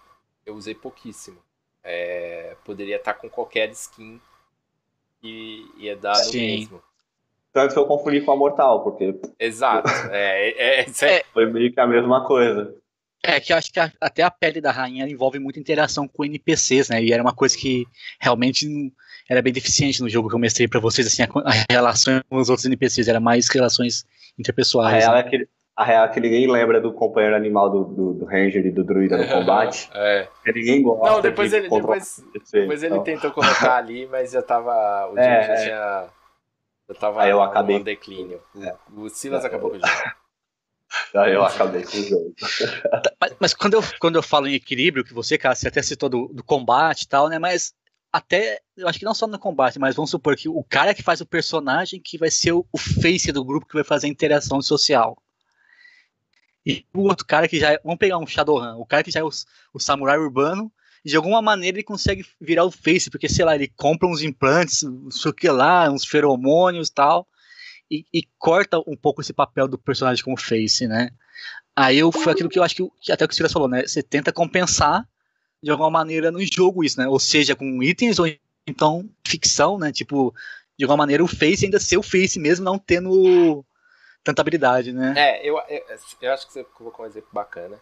[0.46, 1.42] eu usei pouquíssimo.
[1.82, 4.20] É, poderia estar tá com qualquer skin
[5.26, 6.38] e ia dar Sim.
[6.38, 6.84] no mesmo.
[7.52, 9.16] Tanto que eu confundi com a Mortal, porque.
[9.40, 9.90] Exato.
[10.12, 12.76] é, é, é, é, Foi meio que a mesma coisa.
[13.24, 16.26] É, que eu acho que a, até a pele da rainha envolve muita interação com
[16.26, 17.04] NPCs, né?
[17.04, 17.86] E era uma coisa que
[18.20, 18.68] realmente
[19.28, 22.38] era bem deficiente no jogo que eu mestrei para vocês, assim, a, a, relação com
[22.38, 24.06] os outros NPCs, era mais relações
[24.38, 24.94] interpessoais.
[24.94, 25.20] A real, né?
[25.22, 28.66] é, que, a real é que ninguém lembra do companheiro animal do, do, do Ranger
[28.66, 29.90] e do Druida no combate.
[29.94, 30.28] é.
[30.48, 31.12] Ninguém gosta.
[31.12, 32.98] Não, depois de ele, depois, depois então.
[32.98, 35.10] ele tentou colocar ali, mas já tava.
[35.12, 36.10] O é, já tinha.
[36.88, 37.80] Já tava Aí eu acabei.
[37.80, 38.42] no declínio.
[38.62, 38.76] É.
[38.96, 39.92] O Silas acabou com o jogo.
[41.14, 42.34] Aí eu acabei com o jogo.
[43.20, 46.08] mas, mas, quando, eu, quando eu falo em equilíbrio, que você, cara, você até citou
[46.08, 47.38] do, do combate e tal, né?
[47.38, 47.74] Mas
[48.14, 51.04] até, eu acho que não só no combate, mas vamos supor que o cara que
[51.04, 54.10] faz o personagem que vai ser o, o face do grupo que vai fazer a
[54.10, 55.18] interação social.
[56.66, 59.20] E o outro cara que já é, vamos pegar um Shadowrun, o cara que já
[59.20, 59.30] é o,
[59.74, 60.72] o samurai urbano,
[61.04, 64.24] e de alguma maneira ele consegue virar o face, porque sei lá, ele compra uns
[64.24, 67.28] implantes, não sei o que lá, uns feromônios tal,
[67.90, 71.12] e, e, corta um pouco esse papel do personagem como face, né?
[71.76, 73.68] Aí eu, foi aquilo que eu acho que, que até o que o Silas falou,
[73.68, 73.86] né?
[73.86, 75.08] Você tenta compensar
[75.62, 77.08] de alguma maneira no jogo isso, né?
[77.08, 78.26] Ou seja, com itens ou
[78.66, 79.92] então ficção, né?
[79.92, 80.34] Tipo,
[80.78, 83.64] de alguma maneira o face ainda ser o face mesmo, não tendo
[84.26, 85.14] tanta habilidade, né?
[85.16, 85.86] É, eu, eu,
[86.22, 87.80] eu acho que você colocou um exemplo bacana.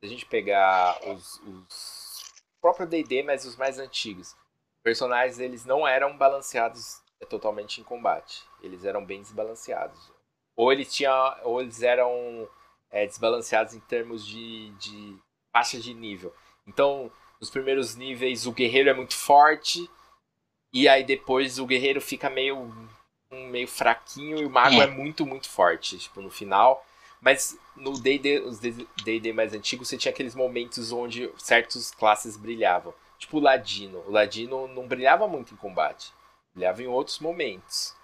[0.00, 4.34] Se a gente pegar os, os D&D, mas os mais antigos,
[4.82, 8.42] personagens eles não eram balanceados é totalmente em combate.
[8.60, 10.10] Eles eram bem desbalanceados.
[10.56, 12.48] Ou eles tinham, ou eles eram
[12.90, 15.16] é, desbalanceados em termos de, de
[15.52, 16.34] faixa de nível.
[16.66, 19.88] Então, nos primeiros níveis o guerreiro é muito forte
[20.72, 22.72] e aí depois o guerreiro fica meio
[23.36, 26.84] meio fraquinho e o mago é, é muito muito forte, tipo no final.
[27.20, 32.92] Mas no D&D, os D&D mais antigos, você tinha aqueles momentos onde certas classes brilhavam.
[33.16, 34.02] tipo o Ladino.
[34.06, 36.12] O Ladino não brilhava muito em combate,
[36.52, 37.94] brilhava em outros momentos.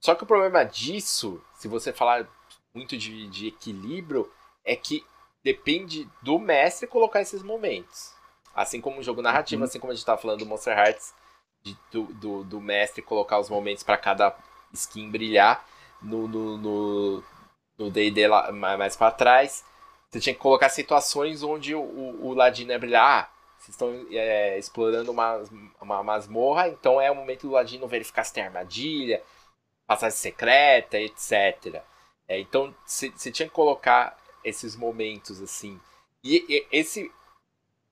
[0.00, 2.26] Só que o problema disso, se você falar
[2.74, 4.32] muito de, de equilíbrio,
[4.64, 5.04] é que
[5.44, 8.14] depende do mestre colocar esses momentos.
[8.54, 9.68] Assim como o jogo narrativo, uhum.
[9.68, 11.14] assim como a gente estava falando do Monster Hearts,
[11.62, 14.34] de, do, do, do, mestre colocar os momentos para cada
[14.72, 15.64] skin brilhar
[16.02, 17.22] no
[17.78, 19.64] no D&D mais para trás.
[20.10, 23.24] Você tinha que colocar situações onde o, o, o Ladino ia brilhar.
[23.24, 25.42] Ah, vocês estão é, explorando uma,
[25.80, 29.22] uma masmorra, então é o momento do Ladino verificar se tem armadilha,
[29.86, 31.82] passagem secreta, etc.
[32.26, 35.78] É, então você tinha que colocar esses momentos assim.
[36.22, 37.12] E, e, esse,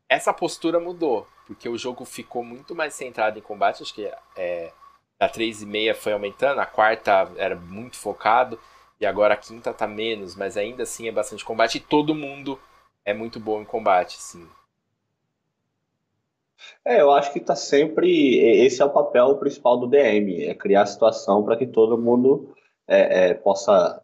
[0.09, 3.83] essa postura mudou, porque o jogo ficou muito mais centrado em combate.
[3.83, 4.73] Acho que é,
[5.19, 8.59] a 3,5 foi aumentando, a quarta era muito focado,
[9.01, 12.59] e agora a quinta tá menos, mas ainda assim é bastante combate e todo mundo
[13.05, 14.47] é muito bom em combate, sim.
[16.85, 18.39] É, eu acho que tá sempre.
[18.39, 22.55] Esse é o papel principal do DM, é criar a situação para que todo mundo
[22.87, 24.03] é, é, possa,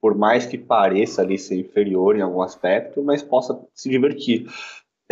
[0.00, 4.46] por mais que pareça ali ser inferior em algum aspecto, mas possa se divertir.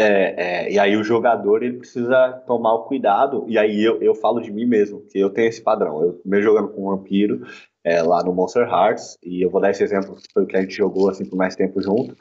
[0.01, 4.15] É, é, e aí o jogador ele precisa tomar o cuidado, e aí eu, eu
[4.15, 6.01] falo de mim mesmo, que eu tenho esse padrão.
[6.01, 7.45] Eu mesmo jogando com um vampiro
[7.83, 10.77] é, lá no Monster Hearts, e eu vou dar esse exemplo, o que a gente
[10.77, 12.17] jogou assim por mais tempo junto.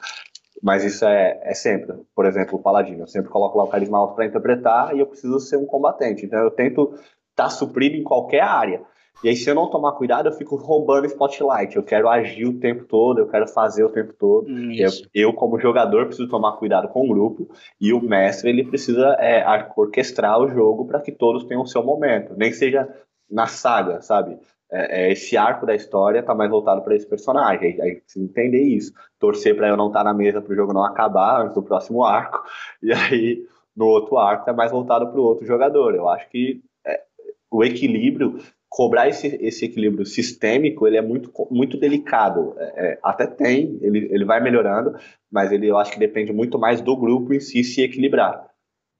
[0.60, 1.94] Mas isso é, é sempre.
[2.16, 3.02] Por exemplo, o Paladino.
[3.02, 6.26] Eu sempre coloco lá o carisma alto para interpretar e eu preciso ser um combatente.
[6.26, 6.94] Então eu tento
[7.30, 8.82] estar tá suprido em qualquer área.
[9.22, 11.74] E aí, se eu não tomar cuidado, eu fico roubando spotlight.
[11.74, 14.48] Eu quero agir o tempo todo, eu quero fazer o tempo todo.
[14.78, 17.48] Eu, eu, como jogador, preciso tomar cuidado com o grupo.
[17.80, 19.44] E o mestre, ele precisa é,
[19.76, 22.34] orquestrar o jogo para que todos tenham o seu momento.
[22.36, 22.88] Nem seja
[23.28, 24.38] na saga, sabe?
[24.70, 27.80] É, é, esse arco da história tá mais voltado para esse personagem.
[27.80, 28.92] Aí, precisa entender isso.
[29.18, 31.62] Torcer para eu não estar tá na mesa para o jogo não acabar antes do
[31.62, 32.42] próximo arco.
[32.80, 35.94] E aí, no outro arco, tá mais voltado para o outro jogador.
[35.94, 37.02] Eu acho que é,
[37.50, 38.38] o equilíbrio,
[38.78, 42.54] cobrar esse, esse equilíbrio sistêmico, ele é muito, muito delicado.
[42.56, 44.94] É, é, até tem, ele, ele vai melhorando,
[45.28, 48.46] mas ele, eu acho que depende muito mais do grupo em si se equilibrar.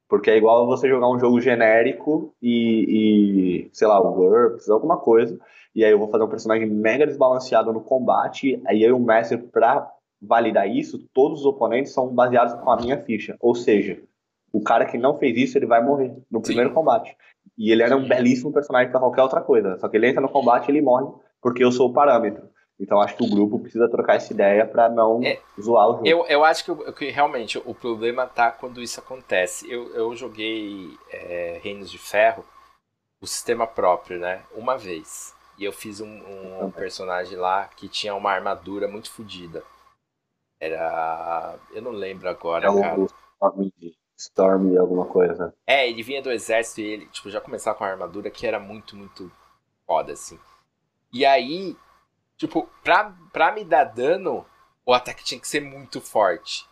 [0.08, 4.96] Porque é igual você jogar um jogo genérico e, e sei lá, o GURPS, alguma
[4.96, 5.38] coisa,
[5.72, 9.38] e aí eu vou fazer um personagem mega desbalanceado no combate, aí eu o mestre,
[9.38, 9.88] pra
[10.20, 13.36] validar isso, todos os oponentes são baseados com a minha ficha.
[13.38, 14.02] Ou seja,
[14.52, 16.74] o cara que não fez isso, ele vai morrer no primeiro Sim.
[16.74, 17.16] combate.
[17.58, 19.76] E ele era um belíssimo personagem para qualquer outra coisa.
[19.78, 22.48] Só que ele entra no combate e ele morre porque eu sou o parâmetro.
[22.80, 26.06] Então acho que o grupo precisa trocar essa ideia para não é, zoar o jogo.
[26.06, 29.68] Eu, eu acho que, que, realmente o problema tá quando isso acontece.
[29.70, 32.44] Eu, eu joguei é, Reinos de Ferro,
[33.20, 34.42] o sistema próprio, né?
[34.54, 35.34] Uma vez.
[35.58, 39.64] E eu fiz um, um, um personagem lá que tinha uma armadura muito fodida.
[40.60, 41.56] Era.
[41.72, 43.06] Eu não lembro agora, é cara.
[43.34, 43.70] Storm,
[44.18, 45.54] Storm alguma coisa.
[45.66, 48.58] É, ele vinha do exército e ele tipo, já começava com uma armadura que era
[48.58, 49.30] muito, muito
[49.86, 50.38] foda, assim.
[51.12, 51.76] E aí,
[52.38, 54.46] Tipo, pra, pra me dar dano,
[54.86, 56.64] o ataque tinha que ser muito forte.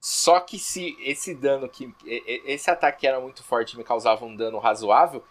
[0.00, 1.94] Só que se esse dano que.
[2.04, 5.24] Esse ataque que era muito forte me causava um dano razoável,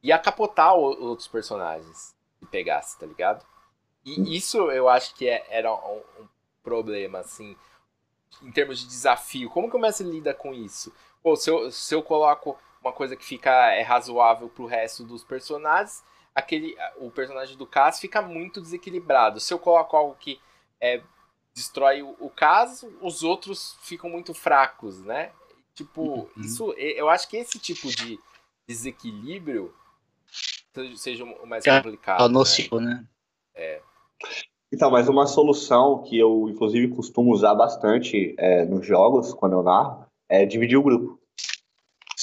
[0.00, 3.44] ia capotar outros personagens que pegasse, tá ligado?
[4.04, 4.24] E hum.
[4.24, 6.28] isso eu acho que é, era um, um,
[6.62, 7.56] problema, assim,
[8.42, 9.50] em termos de desafio.
[9.50, 10.92] Como que o mestre lida com isso?
[11.22, 15.24] Pô, se eu, se eu coloco uma coisa que fica é, razoável pro resto dos
[15.24, 19.40] personagens, aquele o personagem do Cass fica muito desequilibrado.
[19.40, 20.40] Se eu coloco algo que
[20.80, 21.02] é,
[21.52, 25.32] destrói o, o caso, os outros ficam muito fracos, né?
[25.74, 26.30] Tipo, uhum.
[26.38, 28.18] isso eu acho que esse tipo de
[28.66, 29.74] desequilíbrio
[30.96, 32.24] seja o mais é complicado.
[32.24, 32.94] É nocivo, né?
[32.94, 33.04] né?
[33.54, 33.82] É.
[34.72, 39.62] Então, mas uma solução que eu, inclusive, costumo usar bastante é, nos jogos, quando eu
[39.62, 41.18] narro, é dividir o grupo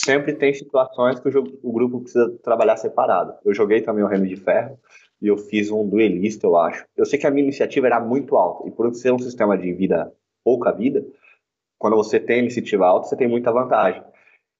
[0.05, 3.33] sempre tem situações que o, jogo, o, grupo precisa trabalhar separado.
[3.45, 4.77] Eu joguei também o Reino de Ferro
[5.21, 6.85] e eu fiz um duelista, eu acho.
[6.95, 9.71] Eu sei que a minha iniciativa era muito alta, e por ser um sistema de
[9.73, 11.03] vida, pouca vida,
[11.79, 14.03] quando você tem iniciativa alta, você tem muita vantagem.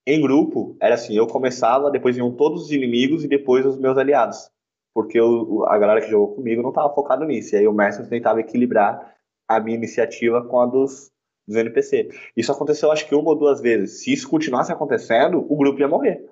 [0.08, 3.98] Em grupo, era assim, eu começava, depois iam todos os inimigos e depois os meus
[3.98, 4.50] aliados.
[4.96, 7.54] Porque eu, a galera que jogou comigo não estava focado nisso.
[7.54, 9.14] E aí o mestre tentava equilibrar
[9.46, 11.12] a minha iniciativa com a dos,
[11.46, 12.08] dos NPC.
[12.36, 14.02] Isso aconteceu acho que uma ou duas vezes.
[14.02, 16.26] Se isso continuasse acontecendo, o grupo ia morrer.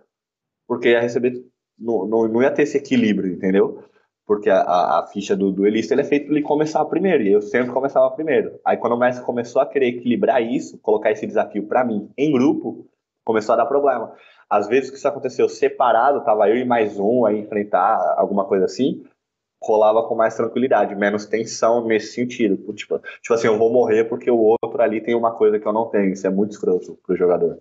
[0.66, 1.44] Porque ia receber.
[1.78, 3.84] Não, não, não ia ter esse equilíbrio, entendeu?
[4.26, 7.74] Porque a, a, ficha do duelista é feita para ele começar primeiro, e eu sempre
[7.74, 8.58] começava primeiro.
[8.66, 12.32] Aí quando o mestre começou a querer equilibrar isso, colocar esse desafio para mim em
[12.32, 12.88] grupo,
[13.26, 14.16] começou a dar problema.
[14.54, 18.66] Às vezes que isso aconteceu separado, tava eu e mais um a enfrentar alguma coisa
[18.66, 19.04] assim,
[19.60, 22.56] rolava com mais tranquilidade, menos tensão nesse sentido.
[22.74, 25.74] Tipo, tipo assim, eu vou morrer porque o outro ali tem uma coisa que eu
[25.74, 26.14] não tenho.
[26.14, 27.60] Isso é muito escroto pro jogador.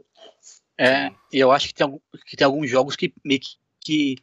[0.79, 4.17] É, e eu acho que tem, que tem alguns jogos que meio que, que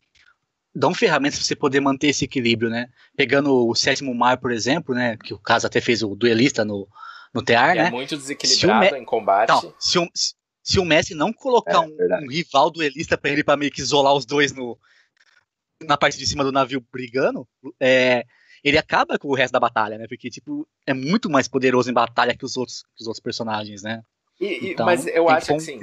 [0.76, 2.88] dão ferramentas para você poder manter esse equilíbrio, né?
[3.18, 5.18] Pegando o sétimo mar, por exemplo, né?
[5.18, 6.88] Que o caso até fez o duelista no,
[7.34, 7.90] no TR, é né?
[7.90, 9.50] muito desequilibrado em combate.
[9.50, 10.36] Não, se, o, se
[10.78, 14.14] o Messi não colocar é, um, um, rival duelista para ele para meio que isolar
[14.14, 14.78] os dois no,
[15.82, 17.48] na parte de cima do navio brigando,
[17.80, 18.26] é,
[18.64, 20.06] ele acaba com o resto da batalha, né?
[20.08, 23.82] Porque, tipo, é muito mais poderoso em batalha que os outros, que os outros personagens,
[23.82, 24.04] né?
[24.40, 25.80] E, então, mas eu acho que assim,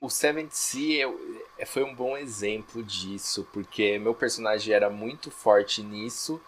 [0.00, 1.06] o Seventh Sea
[1.66, 6.40] foi um bom exemplo disso, porque meu personagem era muito forte nisso,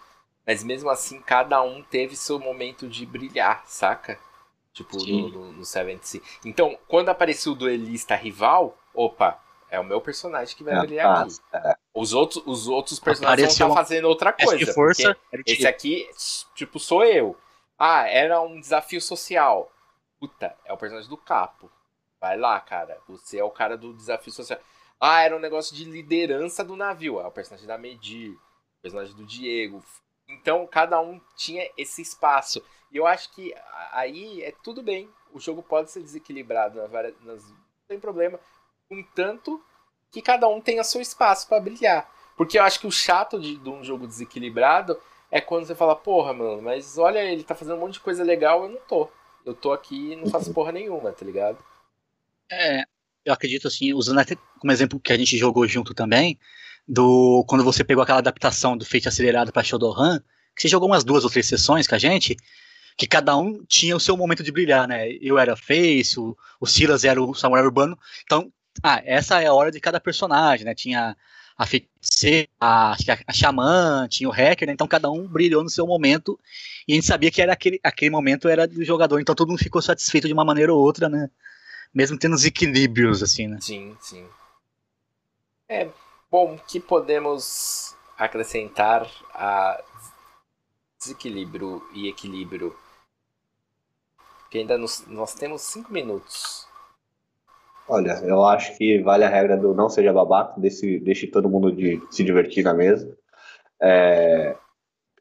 [0.45, 4.19] mas mesmo assim cada um teve seu momento de brilhar, saca?
[4.79, 6.21] Tipo, no, no, no Seventh Sea.
[6.45, 9.37] Então, quando apareceu o duelista rival, opa,
[9.69, 11.35] é o meu personagem que vai é, brilhar aqui.
[11.53, 11.75] É.
[11.93, 14.73] Os outros, os outros personagens Apareceu vão estar fazendo outra coisa.
[14.73, 16.09] Força, esse aqui,
[16.55, 17.37] tipo, sou eu.
[17.77, 19.69] Ah, era um desafio social.
[20.17, 21.69] Puta, é o personagem do Capo.
[22.21, 22.97] Vai lá, cara.
[23.09, 24.59] Você é o cara do desafio social.
[24.97, 27.19] Ah, era um negócio de liderança do navio.
[27.19, 29.83] É o personagem da Medir, o personagem do Diego.
[30.27, 32.63] Então, cada um tinha esse espaço.
[32.91, 33.53] E eu acho que
[33.91, 35.09] aí é tudo bem.
[35.31, 37.13] O jogo pode ser desequilibrado várias.
[37.21, 38.39] Nas, não tem problema
[38.89, 39.63] contanto
[40.11, 42.09] que cada um tenha seu espaço para brilhar.
[42.35, 45.95] Porque eu acho que o chato de, de, um jogo desequilibrado é quando você fala,
[45.95, 49.07] porra, mano, mas olha, ele tá fazendo um monte de coisa legal, eu não tô.
[49.45, 51.57] Eu tô aqui e não faço porra nenhuma, tá ligado?
[52.51, 52.83] É,
[53.23, 56.39] eu acredito assim, usando até como exemplo que a gente jogou junto também,
[56.87, 60.19] do quando você pegou aquela adaptação do Fate acelerado para Shadowrun,
[60.55, 62.35] que você jogou umas duas ou três sessões com a gente,
[62.99, 65.09] que cada um tinha o seu momento de brilhar, né?
[65.21, 68.51] Eu era Face, o, o Silas era o Samurai Urbano, então
[68.83, 70.75] ah, essa é a hora de cada personagem, né?
[70.75, 71.15] Tinha
[71.57, 74.73] a feiticeira, a, a xamã, tinha o hacker, né?
[74.73, 76.37] Então cada um brilhou no seu momento
[76.85, 79.63] e a gente sabia que era aquele, aquele momento era do jogador, então todo mundo
[79.63, 81.29] ficou satisfeito de uma maneira ou outra, né?
[81.93, 83.59] Mesmo tendo os equilíbrios, assim, né?
[83.61, 84.25] Sim, sim.
[85.69, 85.87] É,
[86.29, 89.81] bom, que podemos acrescentar a
[90.99, 92.75] desequilíbrio e equilíbrio?
[94.49, 96.67] Que ainda nos, nós temos cinco minutos.
[97.87, 101.71] Olha, eu acho que vale a regra do não seja babaca, deixe, deixe todo mundo
[101.71, 103.17] de se divertir na mesa.
[103.81, 104.55] É,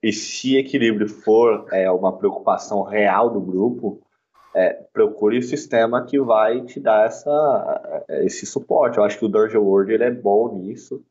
[0.03, 4.01] e se equilíbrio for é, uma preocupação real do grupo,
[4.55, 8.99] é, procure o sistema que vai te dar essa, esse suporte.
[8.99, 11.03] Eu acho que o Dungeon World ele é bom nisso.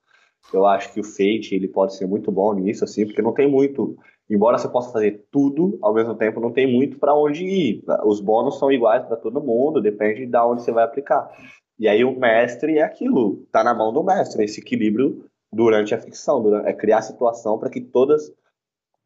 [0.54, 3.50] Eu acho que o Fate ele pode ser muito bom nisso, assim, porque não tem
[3.50, 3.98] muito.
[4.30, 7.84] Embora você possa fazer tudo ao mesmo tempo, não tem muito para onde ir.
[8.06, 11.32] Os bônus são iguais para todo mundo, depende de onde você vai aplicar.
[11.80, 15.98] E aí o mestre é aquilo, tá na mão do mestre, esse equilíbrio durante a
[15.98, 18.34] ficção, durante, é criar situação para que todas.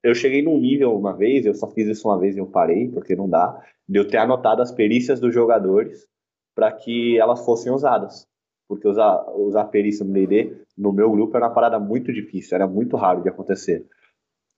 [0.02, 2.90] Eu cheguei num nível uma vez, eu só fiz isso uma vez e eu parei,
[2.90, 6.08] porque não dá, de eu ter anotado as perícias dos jogadores
[6.56, 8.28] para que elas fossem usadas.
[8.68, 12.66] Porque usar, usar perícia no D&D, no meu grupo, era uma parada muito difícil, era
[12.66, 13.86] muito raro de acontecer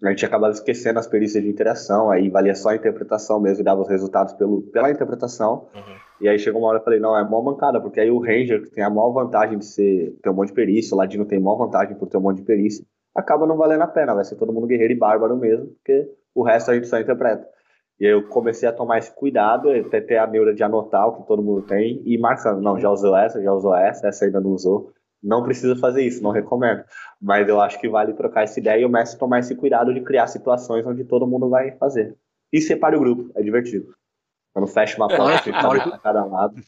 [0.01, 3.63] a gente acabava esquecendo as perícias de interação, aí valia só a interpretação mesmo e
[3.63, 5.67] dava os resultados pelo, pela interpretação.
[5.73, 5.95] Uhum.
[6.21, 8.63] E aí chegou uma hora e falei, não, é mó mancada, porque aí o Ranger,
[8.63, 11.37] que tem a maior vantagem de ser, ter um monte de perícia, o Ladino tem
[11.37, 12.85] a maior vantagem por ter um monte de perícia,
[13.15, 16.43] acaba não valendo a pena, vai ser todo mundo guerreiro e bárbaro mesmo, porque o
[16.43, 17.47] resto a gente só interpreta.
[17.99, 21.21] E aí eu comecei a tomar esse cuidado, até ter a neura de anotar o
[21.21, 24.41] que todo mundo tem e marcando, não, já usou essa, já usou essa, essa ainda
[24.41, 24.91] não usou
[25.23, 26.83] não precisa fazer isso, não recomendo.
[27.21, 30.01] Mas eu acho que vale trocar essa ideia e o mestre tomar esse cuidado de
[30.01, 32.15] criar situações onde todo mundo vai fazer.
[32.51, 33.95] E separe o grupo, é divertido.
[34.53, 36.61] Quando fecha uma porta, fica a cada lado.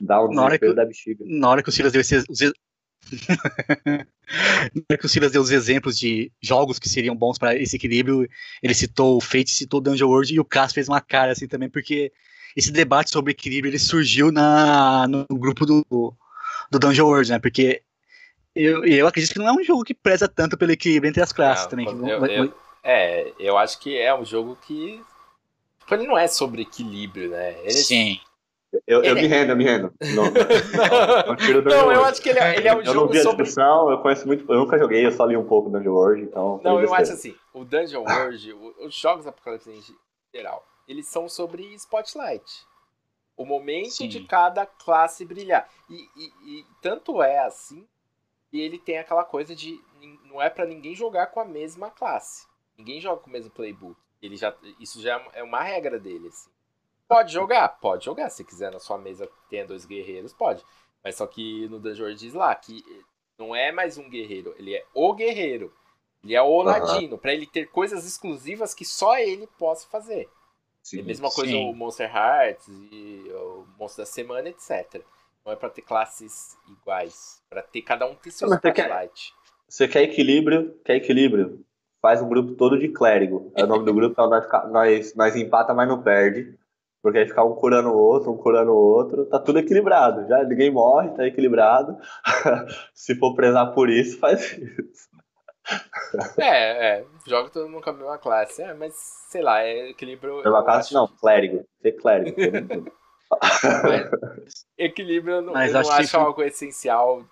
[0.00, 1.24] Dá um na hora que, da bexiga.
[1.26, 2.38] Na hora que o Silas deu esses, os,
[3.84, 7.76] na hora que o Silas deu os exemplos de jogos que seriam bons para esse
[7.76, 8.28] equilíbrio,
[8.62, 11.48] ele citou o Fate, citou o Dungeon World e o Cass fez uma cara assim
[11.48, 12.12] também, porque
[12.56, 16.14] esse debate sobre equilíbrio ele surgiu na, no grupo do,
[16.70, 17.38] do Dungeon World, né?
[17.38, 17.82] Porque
[18.54, 21.32] eu, eu acredito que não é um jogo que preza tanto pelo equilíbrio entre as
[21.32, 21.86] classes não, também.
[21.86, 25.02] Eu, eu, é, eu acho que é um jogo que.
[25.80, 27.56] Tipo, ele não é sobre equilíbrio, né?
[27.62, 28.20] Ele, Sim.
[28.86, 29.92] Eu, eu me rendo, eu me rendo.
[30.14, 33.08] Não, não, não, não eu acho que ele é, ele é um eu jogo não
[33.08, 33.44] vi a sobre.
[33.44, 36.22] Discussão, eu conheço muito, eu nunca joguei, eu só li um pouco do Dungeon World,
[36.22, 36.60] então.
[36.62, 39.82] Não, eu acho assim, o Dungeon World, os jogos Apocalipse em
[40.34, 42.44] geral, eles são sobre Spotlight.
[43.38, 44.08] O momento Sim.
[44.08, 45.66] de cada classe brilhar.
[45.88, 47.88] E, e, e, tanto é assim
[48.50, 49.80] que ele tem aquela coisa de
[50.24, 52.46] não é para ninguém jogar com a mesma classe.
[52.76, 53.96] Ninguém joga com o mesmo playbook.
[54.20, 56.28] Ele já, isso já é uma regra dele.
[56.28, 56.50] Assim.
[57.06, 57.68] Pode jogar?
[57.80, 58.28] Pode jogar.
[58.28, 60.64] Se quiser na sua mesa tenha dois guerreiros, pode.
[61.02, 62.84] Mas só que no Dungeon diz lá que
[63.38, 65.72] não é mais um guerreiro, ele é o guerreiro.
[66.24, 67.18] Ele é o ladino, uhum.
[67.18, 70.28] para ele ter coisas exclusivas que só ele possa fazer.
[70.88, 71.70] Sim, é a mesma coisa sim.
[71.70, 75.02] o Monster Hearts e o Monstro da Semana, etc.
[75.44, 79.34] Não é para ter classes iguais, para ter cada um ter seu spotlight.
[79.68, 80.80] Você quer equilíbrio?
[80.82, 81.62] Quer equilíbrio?
[82.00, 83.52] Faz um grupo todo de clérigo.
[83.54, 86.56] É o nome do grupo, é nós, nós, nós empata, mas não perde.
[87.02, 90.26] Porque aí ficar um curando o outro, um curando o outro, tá tudo equilibrado.
[90.26, 91.98] Já ninguém morre, tá equilibrado.
[92.94, 95.08] Se for prezar por isso, faz isso.
[96.38, 97.04] É, é.
[97.26, 98.62] Joga todo mundo com a mesma classe.
[98.62, 98.94] É, mas
[99.28, 100.36] sei lá, é equilíbrio.
[100.36, 101.64] Mesma classe, não, clérigo.
[101.82, 102.36] Ser clérigo.
[104.78, 107.24] equilíbrio eu não, mas eu não acho, acho algo essencial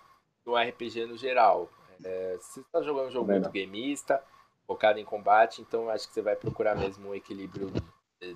[0.45, 1.69] no RPG no geral.
[2.03, 4.21] É, você está jogando um jogo muito gameista,
[4.67, 7.71] focado em combate, então acho que você vai procurar mesmo um equilíbrio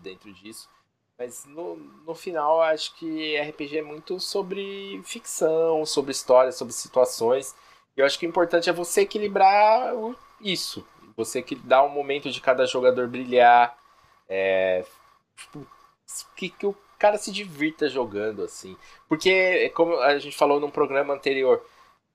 [0.01, 0.67] dentro disso.
[1.17, 7.55] Mas no, no final, acho que RPG é muito sobre ficção, sobre histórias, sobre situações.
[7.95, 9.93] Eu acho que o importante é você equilibrar
[10.39, 10.85] isso.
[11.15, 13.77] Você que dá um momento de cada jogador brilhar.
[14.27, 14.85] É,
[15.35, 15.67] tipo,
[16.35, 18.77] que, que o cara se divirta jogando, assim.
[19.07, 21.63] Porque, como a gente falou num programa anterior,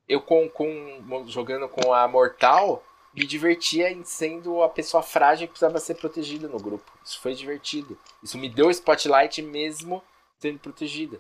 [0.09, 2.83] eu com, com jogando com a Mortal,
[3.15, 6.91] me divertia em sendo a pessoa frágil que precisava ser protegida no grupo.
[7.05, 7.99] Isso foi divertido.
[8.23, 10.03] Isso me deu spotlight mesmo
[10.39, 11.19] sendo protegida.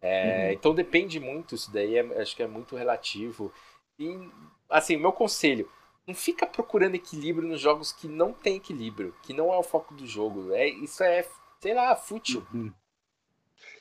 [0.00, 0.52] É, uhum.
[0.52, 3.52] Então depende muito, isso daí é, acho que é muito relativo.
[3.98, 4.18] E,
[4.70, 5.68] assim, meu conselho,
[6.06, 9.94] não fica procurando equilíbrio nos jogos que não tem equilíbrio, que não é o foco
[9.94, 10.52] do jogo.
[10.52, 11.26] É, isso é,
[11.60, 12.46] sei lá, fútil.
[12.52, 12.72] Uhum.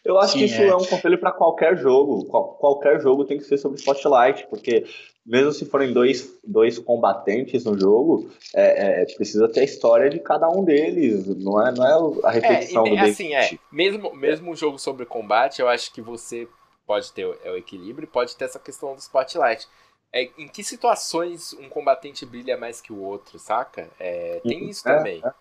[0.04, 2.26] Eu acho Sim, que isso é, é um conselho para qualquer jogo.
[2.26, 4.86] Qual, qualquer jogo tem que ser sobre Spotlight, porque
[5.26, 10.20] mesmo se forem dois, dois combatentes no jogo, é, é, precisa ter a história de
[10.20, 11.28] cada um deles.
[11.28, 13.58] Não é, não é a repetição é, do assim, é.
[13.72, 16.48] Mesmo, mesmo um jogo sobre combate, eu acho que você
[16.86, 19.68] pode ter o, é o equilíbrio pode ter essa questão do Spotlight.
[20.14, 23.90] É, em que situações um combatente brilha mais que o outro, saca?
[24.00, 25.22] É, tem isso é, também.
[25.24, 25.34] É.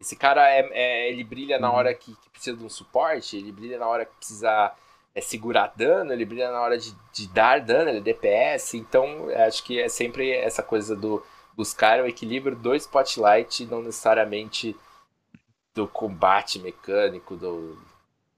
[0.00, 1.76] Esse cara é, é, ele brilha na uhum.
[1.76, 4.74] hora que, que, precisa de um suporte, ele brilha na hora que precisa
[5.14, 8.74] é, segurar dano, ele brilha na hora de, de dar dano, ele é DPS.
[8.74, 11.22] Então, acho que é sempre essa coisa do
[11.54, 14.74] buscar o equilíbrio do spotlight, não necessariamente
[15.74, 17.78] do combate mecânico, do,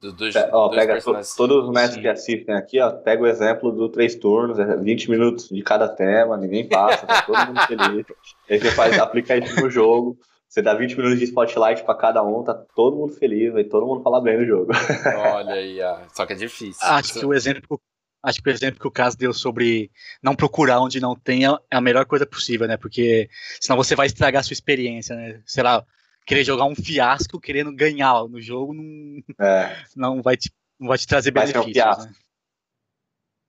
[0.02, 3.70] do dos, é, ó, pega todos os mestres que assistem aqui, ó, pega o exemplo
[3.70, 8.06] do três turnos, 20 é minutos de cada tema, ninguém passa, tá todo mundo feliz.
[8.50, 10.18] Aí você faz, aplica isso no jogo.
[10.48, 13.86] Você dá 20 minutos de spotlight para cada um, tá todo mundo feliz, vai todo
[13.86, 14.72] mundo falar bem do jogo.
[15.34, 15.78] Olha aí,
[16.12, 16.86] só que é difícil.
[16.86, 17.80] Acho que o exemplo
[18.22, 19.90] acho que o exemplo que o caso deu sobre
[20.22, 22.76] não procurar onde não tem é a melhor coisa possível, né?
[22.76, 23.30] Porque
[23.60, 25.40] senão você vai estragar a sua experiência, né?
[25.46, 25.84] Sei lá,
[26.26, 29.84] querer jogar um fiasco querendo ganhar no jogo não, é.
[29.96, 31.98] não, vai, te, não vai te trazer vai benefícios.
[31.98, 32.14] Um né?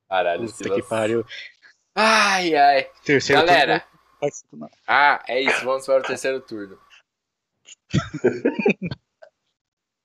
[0.09, 1.25] Caralho, Puta que pariu.
[1.95, 2.89] Ai, ai.
[3.03, 3.79] Terceiro Galera.
[4.49, 4.69] Turno.
[4.87, 5.65] Ah, é isso.
[5.65, 6.77] Vamos para o terceiro turno.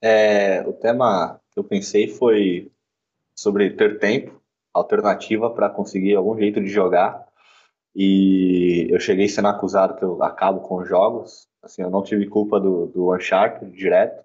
[0.02, 2.70] é, o tema que eu pensei foi
[3.34, 4.42] sobre ter tempo,
[4.74, 7.27] alternativa para conseguir algum jeito de jogar.
[7.94, 11.48] E eu cheguei sendo acusado que eu acabo com jogos.
[11.62, 14.22] Assim, eu não tive culpa do, do Uncharted direto.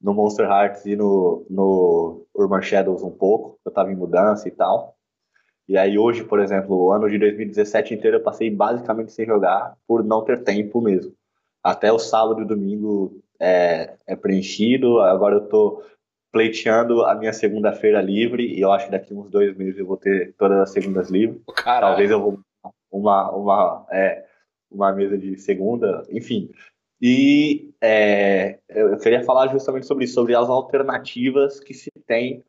[0.00, 3.58] No Monster Hearts e no, no Urban Shadows um pouco.
[3.64, 4.96] Eu estava em mudança e tal.
[5.68, 9.76] E aí hoje, por exemplo, o ano de 2017 inteiro eu passei basicamente sem jogar
[9.86, 11.14] por não ter tempo mesmo
[11.62, 15.00] até o sábado e domingo é, é preenchido.
[15.00, 15.84] Agora eu estou
[16.32, 19.96] pleiteando a minha segunda-feira livre e eu acho que daqui uns dois meses eu vou
[19.96, 21.40] ter todas as segundas livres.
[21.54, 21.88] Caralho.
[21.88, 22.40] Talvez eu vou
[22.92, 24.24] uma uma é,
[24.70, 26.50] uma mesa de segunda, enfim.
[27.00, 32.44] E é, eu queria falar justamente sobre isso, sobre as alternativas que se tem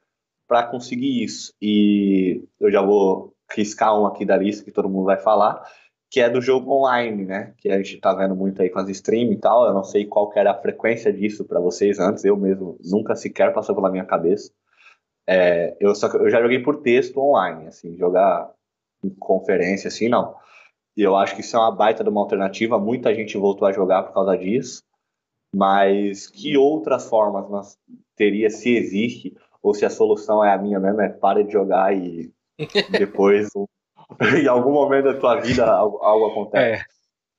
[0.47, 1.51] para conseguir isso.
[1.59, 5.63] E eu já vou riscar um aqui da lista que todo mundo vai falar,
[6.11, 7.53] que é do jogo online, né?
[7.57, 9.65] Que a gente tá vendo muito aí com as stream e tal.
[9.65, 13.53] Eu não sei qual era a frequência disso para vocês antes, eu mesmo nunca sequer
[13.53, 14.51] passou pela minha cabeça.
[15.27, 18.51] É, eu, só, eu já joguei por texto online, assim, jogar
[19.03, 20.35] em conferência, assim, não.
[20.95, 23.71] E eu acho que isso é uma baita de uma alternativa, muita gente voltou a
[23.71, 24.83] jogar por causa disso.
[25.55, 27.77] Mas que outras formas nós
[28.15, 31.95] teria, se existe, ou se a solução é a minha mesmo, é para de jogar
[31.95, 32.31] e
[32.91, 33.49] depois
[34.41, 36.81] em algum momento da tua vida algo, algo acontece.
[36.81, 36.85] É.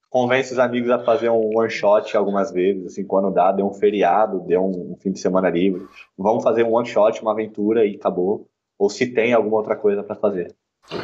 [0.08, 3.74] Convence os amigos a fazer um one shot algumas vezes, assim, quando dá, deu um
[3.74, 5.84] feriado, deu um, um fim de semana livre.
[6.16, 8.46] Vamos fazer um one shot, uma aventura e acabou.
[8.78, 10.54] Ou se tem alguma outra coisa para fazer.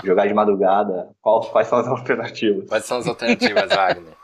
[0.05, 2.69] Jogar de madrugada, qual, quais são as alternativas?
[2.69, 4.15] Quais são as alternativas, Wagner?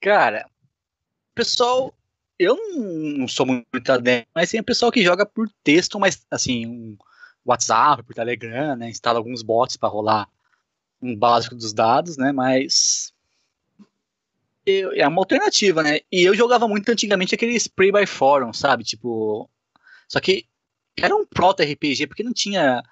[0.00, 0.48] Cara,
[1.34, 1.92] pessoal,
[2.38, 2.56] eu
[3.16, 6.96] não sou muito adepto, mas tem o pessoal que joga por texto, mas assim, um,
[7.46, 8.88] WhatsApp, por Telegram, né?
[8.88, 10.28] Instala alguns bots para rolar
[11.00, 12.32] um básico dos dados, né?
[12.32, 13.12] Mas
[14.66, 16.00] é uma alternativa, né?
[16.10, 18.82] E eu jogava muito antigamente aquele Spray by Forum, sabe?
[18.82, 19.48] Tipo.
[20.08, 20.46] Só que
[20.96, 22.82] era um proto-RPG, porque não tinha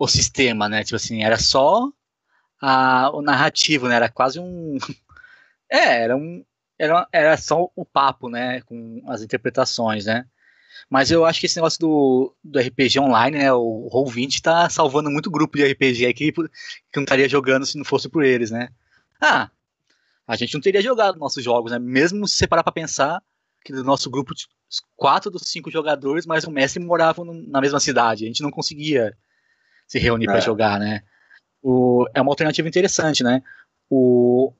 [0.00, 0.82] o sistema, né?
[0.82, 1.92] Tipo assim, era só
[2.60, 3.96] a, o narrativo, né?
[3.96, 4.78] Era quase um.
[5.72, 6.44] É, era um.
[6.76, 8.60] Era, era só o papo, né?
[8.62, 10.26] Com as interpretações, né?
[10.88, 13.52] Mas eu acho que esse negócio do, do RPG online, né?
[13.52, 16.42] O Roll20 tá salvando muito grupo de RPG aqui que
[16.96, 18.70] não estaria jogando se não fosse por eles, né?
[19.20, 19.48] Ah,
[20.26, 21.78] a gente não teria jogado nossos jogos, né?
[21.78, 23.22] Mesmo se separar para pensar
[23.64, 24.34] que do nosso grupo,
[24.96, 28.24] quatro dos cinco jogadores, mais o mestre moravam na mesma cidade.
[28.24, 29.16] A gente não conseguia
[29.90, 30.28] se reunir é.
[30.28, 31.02] para jogar, né?
[31.60, 33.42] O, é uma alternativa interessante, né?
[33.90, 34.52] O,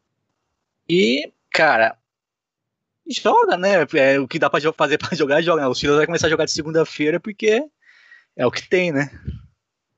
[0.88, 1.96] e, cara,
[3.08, 3.86] joga, né?
[3.94, 5.68] É, o que dá para fazer para jogar, joga.
[5.68, 7.64] Os filhos vai começar a jogar de segunda-feira porque
[8.34, 9.08] é o que tem, né?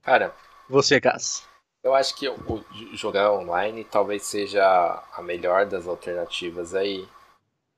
[0.02, 0.34] Cara,
[0.68, 1.48] você, Cass.
[1.82, 7.08] Eu acho que o, jogar online talvez seja a melhor das alternativas aí.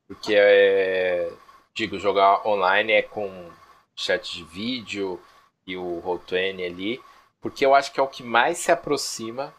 [0.09, 1.33] Porque é.
[1.73, 3.49] Digo, jogar online é com
[3.95, 5.21] chat de vídeo
[5.65, 7.01] e o Roll20 ali.
[7.45, 9.55] Porque eu acho que é o que mais se aproxima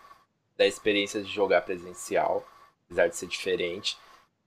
[0.57, 2.43] da experiência de jogar presencial.
[2.87, 3.95] Apesar de ser diferente.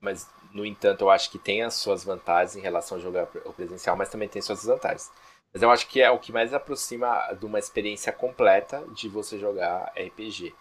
[0.01, 3.53] Mas, no entanto, eu acho que tem as suas vantagens em relação a jogar o
[3.53, 5.13] presencial, mas também tem suas desvantagens.
[5.53, 9.39] Mas eu acho que é o que mais aproxima de uma experiência completa de você
[9.39, 10.53] jogar RPG.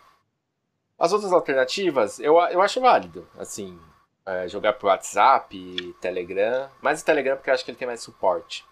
[1.00, 3.28] As outras alternativas, eu, eu acho válido.
[3.40, 3.80] Assim,
[4.24, 6.70] é, jogar por WhatsApp, Telegram.
[6.80, 8.64] Mais o Telegram porque eu acho que ele tem mais suporte.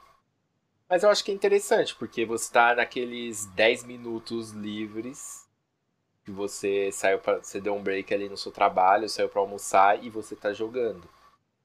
[0.89, 5.45] Mas eu acho que é interessante, porque você está naqueles 10 minutos livres
[6.25, 10.03] que você saiu para você deu um break ali no seu trabalho, saiu para almoçar
[10.03, 11.07] e você está jogando.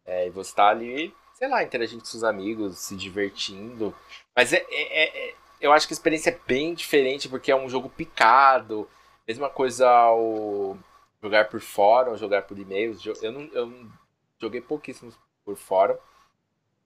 [0.04, 3.94] É, e você está ali, sei lá, interagindo com seus amigos, se divertindo.
[4.36, 7.56] Mas é, é, é, é, eu acho que a experiência é bem diferente porque é
[7.56, 8.88] um jogo picado.
[9.26, 10.78] Mesma coisa ao
[11.22, 13.02] jogar por fórum, jogar por e-mails.
[13.22, 13.90] Eu não, eu
[14.38, 15.96] joguei pouquíssimos por fórum,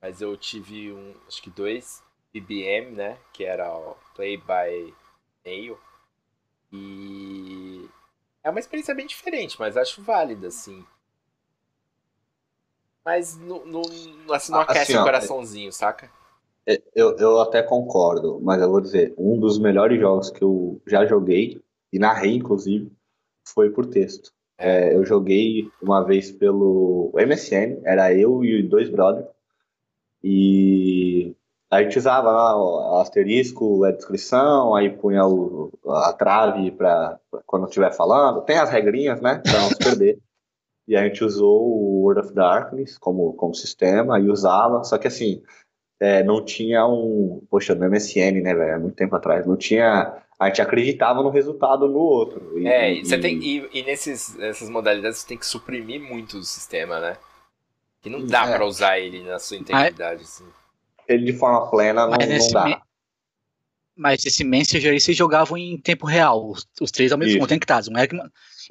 [0.00, 2.03] mas eu tive um, acho que dois
[2.34, 3.16] BBM, né?
[3.32, 4.92] Que era o Play by
[5.44, 5.78] Mail.
[6.72, 7.88] E
[8.42, 10.84] é uma experiência bem diferente, mas acho válida, assim.
[13.04, 13.82] Mas não, não,
[14.34, 16.10] assim, não aquece assim, o coraçãozinho, saca?
[16.66, 20.80] É, eu, eu até concordo, mas eu vou dizer, um dos melhores jogos que eu
[20.86, 21.62] já joguei,
[21.92, 22.90] e narrei inclusive,
[23.46, 24.32] foi por texto.
[24.56, 29.28] É, eu joguei uma vez pelo MSN, era eu e dois brothers,
[30.22, 31.03] e
[31.74, 37.66] a gente usava lá o asterisco, a descrição, aí punha o, a trave para quando
[37.66, 40.18] estiver falando, tem as regrinhas, né, para não se perder.
[40.86, 45.08] E a gente usou o World of Darkness como, como sistema e usava, só que
[45.08, 45.42] assim,
[45.98, 47.42] é, não tinha um.
[47.50, 48.82] Poxa, no MSN, né, velho?
[48.82, 49.46] Muito tempo atrás.
[49.46, 50.14] Não tinha.
[50.38, 52.58] A gente acreditava no resultado no outro.
[52.58, 56.36] E, é, e, você tem, e, e nesses, nessas modalidades você tem que suprimir muito
[56.36, 57.16] o sistema, né?
[58.02, 58.54] Que não dá é.
[58.54, 60.44] pra usar ele na sua integridade, assim.
[61.08, 62.64] Ele de forma plena não, não dá.
[62.64, 62.76] Me...
[63.96, 67.46] Mas esse Messenger aí vocês jogavam em tempo real, os, os três ao mesmo tempo,
[67.46, 67.82] tem que estar.
[67.90, 68.16] Não é que...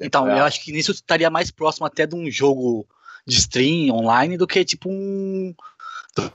[0.00, 2.86] Então, eu acho que nisso estaria mais próximo até de um jogo
[3.26, 5.54] de stream online do que tipo um,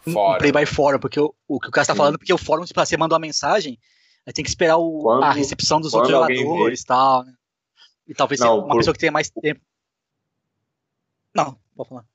[0.07, 2.65] um play by fórum, porque o, o que o cara está falando, porque o fórum,
[2.65, 3.77] se você manda uma mensagem,
[4.25, 7.33] aí tem que esperar o, quando, a recepção dos outros jogadores e tal, né?
[8.07, 8.77] E talvez não, uma por...
[8.77, 9.61] pessoa que tenha mais tempo.
[11.35, 12.05] Não, pode falar.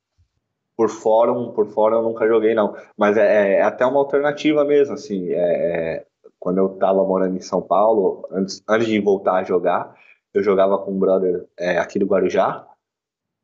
[0.76, 2.74] Por fórum, por fórum eu nunca joguei, não.
[2.96, 5.30] Mas é, é até uma alternativa mesmo, assim.
[5.30, 6.06] É, é,
[6.38, 9.94] quando eu estava morando em São Paulo, antes, antes de voltar a jogar,
[10.32, 12.66] eu jogava com um brother é, aqui do Guarujá,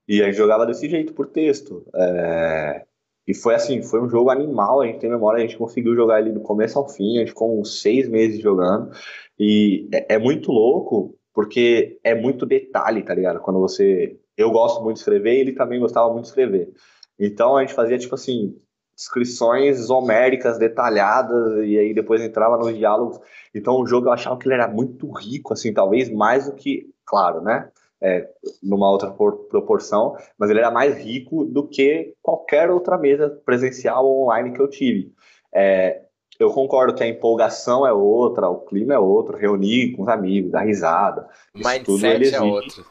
[0.09, 1.87] e a gente jogava desse jeito, por texto.
[1.95, 2.85] É,
[3.27, 6.21] e foi assim, foi um jogo animal, a gente tem memória, a gente conseguiu jogar
[6.21, 8.91] ele do começo ao fim, a gente ficou uns seis meses jogando.
[9.39, 13.41] E é, é muito louco, porque é muito detalhe, tá ligado?
[13.41, 14.19] Quando você.
[14.37, 16.73] Eu gosto muito de escrever ele também gostava muito de escrever.
[17.21, 18.57] Então a gente fazia, tipo assim,
[18.97, 23.21] descrições homéricas, detalhadas, e aí depois entrava nos diálogos.
[23.55, 26.91] Então o jogo eu achava que ele era muito rico, assim, talvez mais do que,
[27.05, 27.71] claro, né?
[28.01, 28.27] é,
[28.63, 34.25] numa outra proporção, mas ele era mais rico do que qualquer outra mesa presencial ou
[34.25, 35.13] online que eu tive.
[35.53, 36.03] É,
[36.39, 40.51] eu concordo que a empolgação é outra, o clima é outro, reunir com os amigos,
[40.51, 41.29] dar risada.
[41.55, 42.85] Mindset é outro.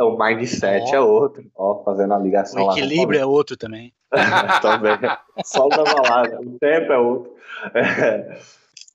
[0.00, 0.96] É, o mindset oh.
[0.96, 1.44] é outro.
[1.54, 3.92] Ó, fazendo a ligação o equilíbrio é outro também.
[4.62, 4.98] também.
[5.44, 6.40] Só da balada.
[6.40, 7.34] O tempo é outro.
[7.74, 8.40] É.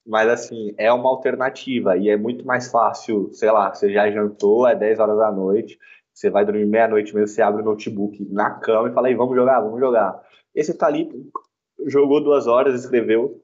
[0.06, 4.68] Mas, assim, é uma alternativa e é muito mais fácil, sei lá, você já jantou,
[4.68, 5.80] é 10 horas da noite,
[6.14, 9.36] você vai dormir meia-noite mesmo, você abre o notebook na cama e fala aí, vamos
[9.36, 10.22] jogar, vamos jogar.
[10.54, 11.10] E você tá ali,
[11.88, 13.42] jogou duas horas, escreveu.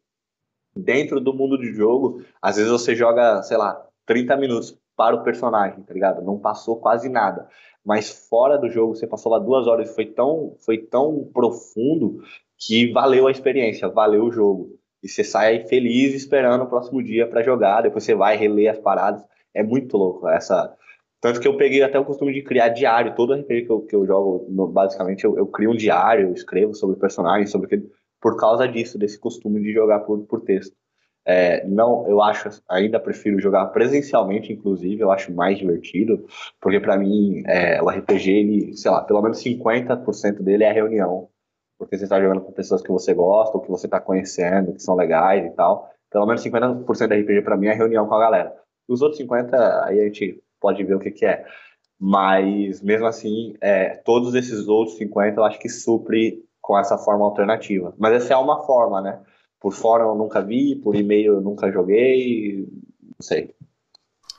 [0.76, 5.24] Dentro do mundo de jogo, às vezes você joga, sei lá, 30 minutos, para o
[5.24, 6.22] personagem, tá ligado?
[6.22, 7.48] Não passou quase nada.
[7.84, 12.22] Mas fora do jogo, você passou lá duas horas e foi tão, foi tão profundo
[12.56, 14.78] que valeu a experiência, valeu o jogo.
[15.02, 18.78] E você sai feliz esperando o próximo dia para jogar, depois você vai reler as
[18.78, 19.26] paradas.
[19.56, 20.72] É muito louco essa.
[21.20, 23.16] Tanto que eu peguei até o costume de criar diário.
[23.16, 26.76] Todo RPG que eu, que eu jogo, basicamente, eu, eu crio um diário, eu escrevo
[26.76, 27.90] sobre o personagem, sobre aquele.
[28.22, 30.76] Por causa disso, desse costume de jogar por, por texto.
[31.26, 36.26] É, não, eu acho, ainda prefiro jogar presencialmente, inclusive, eu acho mais divertido,
[36.60, 41.30] porque para mim é, o RPG, ele, sei lá, pelo menos 50% dele é reunião,
[41.78, 44.82] porque você está jogando com pessoas que você gosta, ou que você está conhecendo, que
[44.82, 45.90] são legais e tal.
[46.12, 48.54] Pelo menos 50% da RPG para mim é reunião com a galera.
[48.88, 49.54] Os outros 50%,
[49.86, 51.44] aí a gente pode ver o que, que é.
[52.00, 57.26] Mas, mesmo assim, é, todos esses outros 50% eu acho que supre com essa forma
[57.26, 57.94] alternativa.
[57.98, 59.20] Mas essa é uma forma, né?
[59.62, 62.68] Por fora eu nunca vi, por e-mail eu nunca joguei,
[63.02, 63.54] não sei.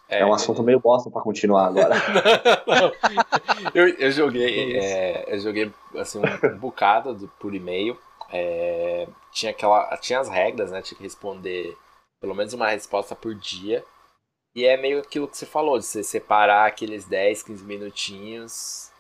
[0.09, 1.95] É, é um assunto meio bosta para continuar agora.
[2.67, 3.71] não, não.
[3.73, 7.97] Eu, eu joguei, é, eu joguei assim um, um bocado do, por e-mail.
[8.31, 10.83] É, tinha aquela, tinha as regras, né?
[10.83, 11.77] Tinha que responder
[12.21, 13.85] pelo menos uma resposta por dia.
[14.55, 18.91] E é meio aquilo que você falou, de você separar aqueles 10, 15 minutinhos.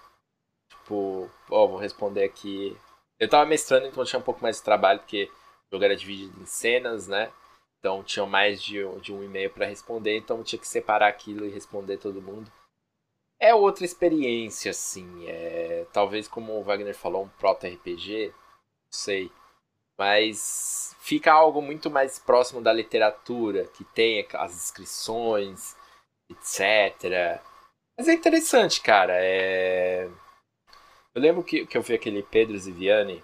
[0.71, 2.77] Tipo, ó, vou responder aqui.
[3.19, 5.29] Eu tava mestrando, então tinha um pouco mais de trabalho, porque
[5.73, 7.33] jogo era dividido em cenas, né?
[7.79, 11.51] Então tinham mais de, de um e-mail para responder, então tinha que separar aquilo e
[11.51, 12.53] responder todo mundo.
[13.41, 15.27] É outra experiência, assim.
[15.27, 19.33] É, talvez, como o Wagner falou, um proto-RPG, não sei.
[19.99, 25.77] Mas fica algo muito mais próximo da literatura, que tem as inscrições,
[26.31, 27.43] etc.
[27.99, 29.15] Mas é interessante, cara.
[29.17, 30.09] É...
[31.15, 33.23] Eu lembro que, que eu vi aquele Pedro Ziviani,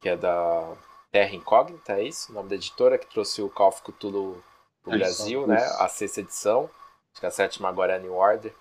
[0.00, 0.76] que é da
[1.10, 2.30] Terra Incógnita, é isso?
[2.30, 4.42] O nome da editora que trouxe o Call of Cthulhu
[4.82, 5.58] pro é Brasil, né?
[5.78, 6.70] A sexta edição.
[7.10, 8.54] Acho que a sétima agora é New Order.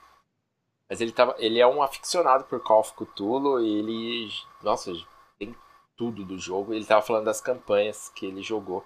[0.89, 4.29] Mas ele, tava, ele é um aficionado por Call of Cthulhu e ele.
[4.63, 4.91] Nossa,
[5.37, 5.55] tem
[5.95, 6.73] tudo do jogo.
[6.73, 8.83] Ele tava falando das campanhas que ele jogou.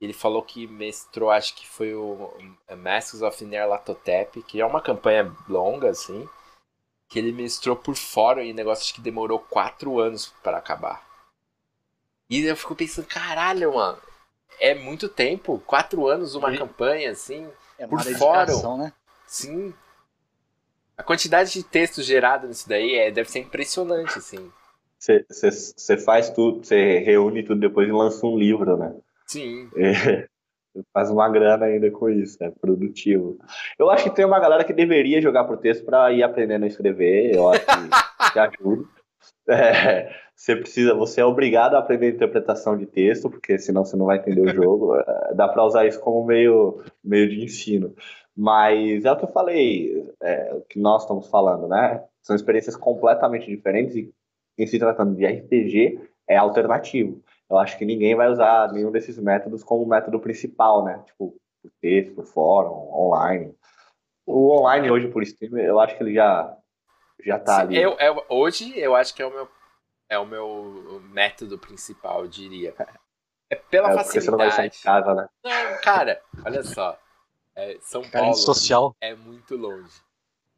[0.00, 2.30] Ele falou que mestrou, acho que foi o
[2.76, 6.28] Masks of Nyarlathotep, que é uma campanha longa, assim.
[7.08, 11.05] Que ele mestrou por fora e negócio acho que demorou quatro anos para acabar.
[12.28, 13.98] E eu fico pensando, caralho, mano,
[14.60, 16.58] é muito tempo, quatro anos uma e...
[16.58, 17.46] campanha, assim,
[17.78, 18.52] é por fora.
[18.78, 18.92] Né?
[19.26, 19.72] Sim.
[20.96, 24.50] A quantidade de texto gerado nisso daí é, deve ser impressionante, assim.
[24.98, 28.94] Você faz tudo, você reúne tudo depois e lança um livro, né?
[29.26, 29.68] Sim.
[29.76, 30.26] É,
[30.92, 33.38] faz uma grana ainda com isso, é produtivo.
[33.78, 36.68] Eu acho que tem uma galera que deveria jogar por texto para ir aprendendo a
[36.68, 38.88] escrever, eu acho que, que ajuda.
[39.48, 44.06] É, você precisa, você é obrigado a aprender interpretação de texto, porque senão você não
[44.06, 44.96] vai entender o jogo.
[45.06, 47.94] É, dá para usar isso como meio, meio de ensino.
[48.36, 52.04] Mas é o que eu falei, é, o que nós estamos falando, né?
[52.22, 54.12] São experiências completamente diferentes e
[54.58, 57.22] em se tratando de RPG é alternativo.
[57.48, 61.02] Eu acho que ninguém vai usar nenhum desses métodos como método principal, né?
[61.06, 63.54] Tipo, por texto, por fórum, online.
[64.26, 66.56] O online hoje por stream, eu acho que ele já
[67.24, 67.76] já tá Sim, ali.
[67.82, 69.48] Eu, eu, hoje eu acho que é o meu
[70.08, 72.74] é o meu método principal, eu diria.
[73.50, 74.24] É pela é, facilidade.
[74.24, 75.28] Você não vai sair de casa, né?
[75.44, 76.98] Não, cara, olha só.
[77.54, 78.94] É, São Paulo social.
[79.00, 80.00] é muito longe.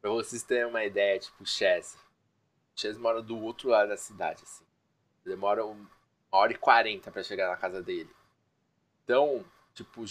[0.01, 1.97] Pra vocês terem uma ideia, tipo, Chess.
[2.75, 4.65] Chess mora do outro lado da cidade, assim.
[5.25, 5.89] Demora uma
[6.31, 8.09] hora e quarenta pra chegar na casa dele.
[9.03, 9.43] Então,
[9.73, 10.03] tipo,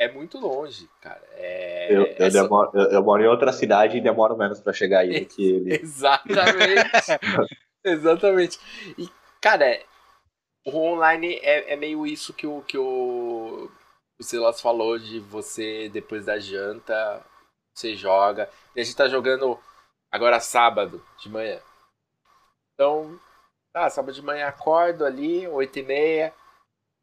[0.00, 1.22] é muito longe, cara.
[1.32, 4.72] É, eu, eu, é demoro, eu, eu, moro em outra cidade e demoro menos para
[4.72, 5.74] chegar aí do que ele.
[5.74, 6.90] Exatamente.
[7.84, 8.58] Exatamente.
[8.96, 9.06] E,
[9.42, 9.78] cara,
[10.64, 13.70] o online é, é meio isso que o, que o,
[14.18, 17.22] o Silas falou de você, depois da janta,
[17.74, 18.48] você joga.
[18.74, 19.60] E a gente tá jogando
[20.10, 21.60] agora sábado de manhã.
[22.72, 23.20] Então,
[23.70, 26.34] tá, sábado de manhã acordo ali, 8 e meia,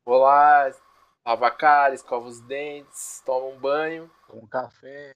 [0.04, 0.72] vou lá,
[1.28, 4.10] lava a cara, escova os dentes, toma um banho.
[4.26, 5.12] Toma um café.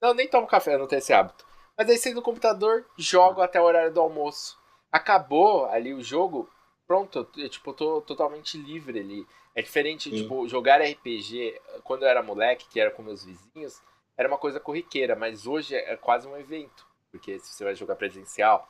[0.00, 1.46] Não, nem tomo café, não tenho esse hábito.
[1.76, 4.58] Mas aí saio no computador, jogo até o horário do almoço.
[4.92, 6.50] Acabou ali o jogo,
[6.86, 9.26] pronto, eu, tipo, tô totalmente livre ali.
[9.54, 10.16] É diferente, Sim.
[10.16, 13.80] tipo, jogar RPG quando eu era moleque, que era com meus vizinhos,
[14.18, 16.86] era uma coisa corriqueira, mas hoje é quase um evento.
[17.10, 18.68] Porque se você vai jogar presencial,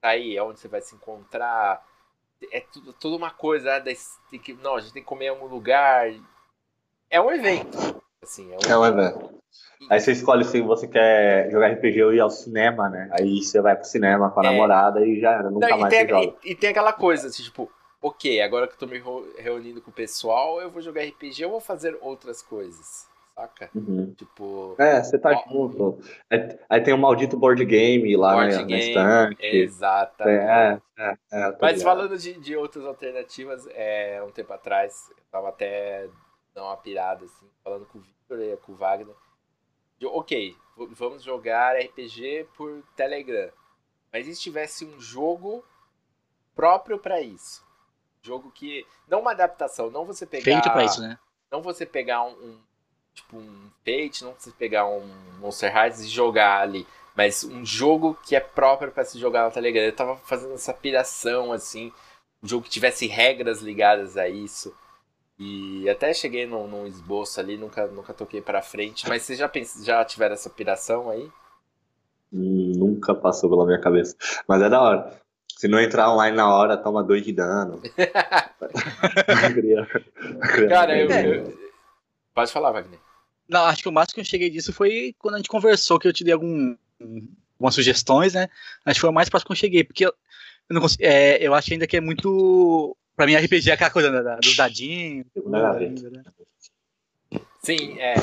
[0.00, 1.84] tá aí, é onde você vai se encontrar.
[2.52, 3.94] É tudo, toda uma coisa, né,
[4.30, 6.12] tem que, não, a gente tem que comer em algum lugar,
[7.10, 8.02] é um evento.
[8.22, 9.36] Assim, é, um, é um evento.
[9.90, 13.08] Aí você escolhe se você quer jogar RPG ou ir ao cinema, né?
[13.12, 14.50] Aí você vai pro cinema com a é.
[14.50, 16.36] namorada e já era, nunca Não, mais tem, joga.
[16.42, 17.70] E, e, tem aquela coisa, assim, tipo,
[18.02, 19.02] ok, agora que eu tô me
[19.38, 23.06] reunindo com o pessoal, eu vou jogar RPG ou vou fazer outras coisas.
[23.34, 23.70] saca?
[23.74, 24.12] Uhum.
[24.16, 24.74] Tipo.
[24.78, 26.00] É, você tá Ó, junto.
[26.30, 29.46] Aí, aí tem o maldito board game lá board na, na game, estante.
[29.46, 30.40] Exatamente.
[30.40, 31.82] É, é, é, Mas ligado.
[31.82, 36.08] falando de, de outras alternativas, é, um tempo atrás, eu tava até
[36.56, 39.14] dando uma pirada, assim, falando com o Victor e com o Wagner.
[40.04, 43.50] Ok, vamos jogar RPG por Telegram.
[44.12, 45.62] Mas e se tivesse um jogo
[46.54, 47.64] próprio pra isso?
[48.22, 48.86] Jogo que.
[49.06, 50.44] Não uma adaptação, não você pegar.
[50.44, 51.18] Feito pra isso, né?
[51.50, 52.60] Não você pegar um, um-
[53.14, 55.06] tipo um Fate, não você pegar um
[55.38, 59.52] Monster Hearts e jogar ali, mas um jogo que é próprio pra se jogar no
[59.52, 59.82] Telegram.
[59.84, 61.92] Eu tava fazendo essa piração assim,
[62.42, 64.76] um jogo que tivesse regras ligadas a isso.
[65.38, 69.48] E até cheguei num, num esboço ali, nunca, nunca toquei pra frente, mas vocês já,
[69.48, 69.84] pens...
[69.84, 71.28] já tiveram essa piração aí?
[72.32, 74.16] Nunca passou pela minha cabeça.
[74.48, 75.20] Mas é da hora.
[75.56, 77.80] Se não entrar online na hora, toma dois de dano.
[80.68, 81.58] Cara, eu, eu-
[82.34, 82.98] Pode falar, Wagner.
[83.48, 86.06] Não, acho que o máximo que eu cheguei disso foi quando a gente conversou, que
[86.08, 86.76] eu te dei algum,
[87.54, 88.48] algumas sugestões, né?
[88.84, 90.12] Acho que foi o mais próximo que eu cheguei, porque eu,
[90.68, 92.96] eu não consigo, é, eu acho ainda que é muito.
[93.16, 95.26] Pra mim, RPG é aquela coisa da- da- dos dadinhos.
[95.34, 96.22] Né?
[97.62, 98.14] Sim, é.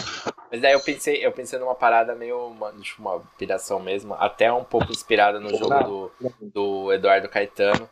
[0.51, 4.51] Mas daí eu pensei, eu pensei numa parada meio uma, tipo, uma piração mesmo, até
[4.53, 6.11] um pouco inspirada no jogo do,
[6.53, 7.89] do Eduardo Caetano,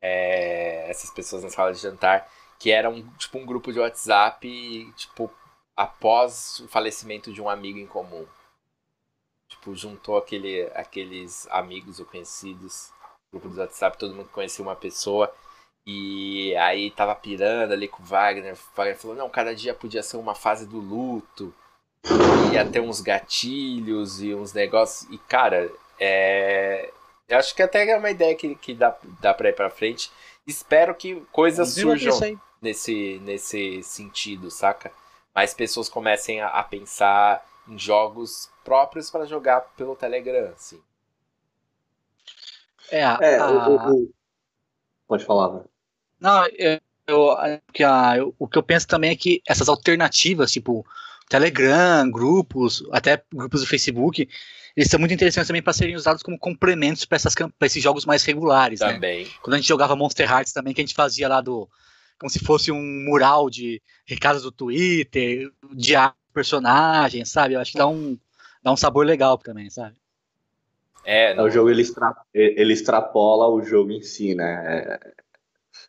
[0.00, 2.28] é, essas pessoas na sala de jantar,
[2.58, 5.30] que era um, tipo um grupo de WhatsApp, tipo,
[5.76, 8.26] após o falecimento de um amigo em comum.
[9.48, 12.90] Tipo, juntou aquele, aqueles amigos ou conhecidos,
[13.30, 15.32] grupo do WhatsApp, todo mundo conhecia uma pessoa.
[15.90, 18.52] E aí tava pirando ali com o Wagner.
[18.52, 21.54] O Wagner falou, não, cada dia podia ser uma fase do luto.
[22.52, 25.10] Ia ter uns gatilhos e uns negócios.
[25.10, 26.92] E, cara, é...
[27.26, 30.12] eu acho que até é uma ideia que, que dá, dá pra ir pra frente.
[30.46, 34.92] Espero que coisas Desenvolver surjam nesse, nesse sentido, saca?
[35.34, 40.82] Mais pessoas comecem a, a pensar em jogos próprios para jogar pelo Telegram, assim.
[42.90, 44.10] É, a- É, a- o, o- o-
[45.06, 45.70] Pode falar, velho.
[46.20, 47.36] Não, eu, eu-
[47.72, 50.84] que a- eu- o que eu penso também é que essas alternativas, tipo
[51.28, 54.28] Telegram, grupos, até grupos do Facebook,
[54.76, 57.18] eles são muito interessantes também para serem usados como complementos para
[57.62, 58.94] esses jogos mais regulares, né?
[58.94, 59.26] Também.
[59.42, 61.68] Quando a gente jogava Monster Hearts também, que a gente fazia lá do.
[62.18, 65.94] Como se fosse um mural de recados do Twitter, de
[66.32, 67.54] personagem, sabe?
[67.54, 68.18] Eu acho que dá um,
[68.62, 69.96] dá um sabor legal também, sabe?
[71.04, 74.64] É, É, no- o jogo ele, extra- ele extrapola o jogo em si, né?
[74.66, 75.12] É,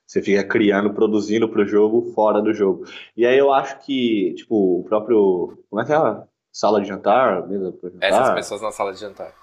[0.06, 2.86] você fica criando, produzindo pro jogo fora do jogo.
[3.16, 5.58] E aí eu acho que, tipo, o próprio.
[5.70, 6.24] Como é que é?
[6.52, 8.10] Sala de jantar, mesa pra jantar.
[8.10, 9.34] essas pessoas na sala de jantar.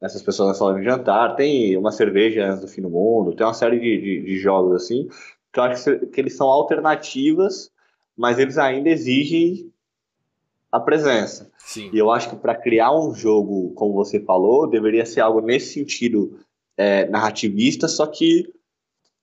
[0.00, 3.46] essas pessoas na sala de jantar, tem uma cerveja antes do fim do mundo, tem
[3.46, 5.06] uma série de, de, de jogos assim,
[5.52, 7.70] que eu acho que, que eles são alternativas,
[8.16, 9.70] mas eles ainda exigem
[10.72, 11.50] a presença.
[11.58, 11.90] Sim.
[11.92, 15.74] E eu acho que para criar um jogo, como você falou, deveria ser algo nesse
[15.74, 16.38] sentido
[16.76, 18.50] é, narrativista, só que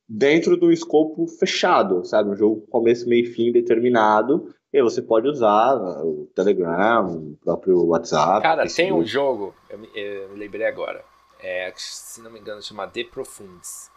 [0.07, 2.29] dentro do escopo fechado, sabe?
[2.29, 4.53] Um jogo com começo, meio e fim determinado.
[4.71, 8.41] E você pode usar o Telegram, o próprio WhatsApp.
[8.41, 11.03] Cara, tem um jogo, eu me, eu me lembrei agora,
[11.39, 13.89] é, se não me engano chama The Profunds,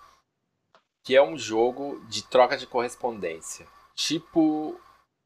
[1.04, 4.80] que é um jogo de troca de correspondência, tipo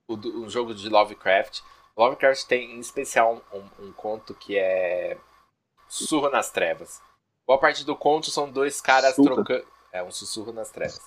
[0.08, 1.60] o um jogo de Lovecraft.
[1.96, 5.16] Lovecraft tem em especial um, um- um conto que é
[5.88, 7.00] Sussurro nas Trevas.
[7.46, 9.64] Boa parte do conto são dois caras trocando...
[9.94, 11.00] É, um sussurro nas trevas.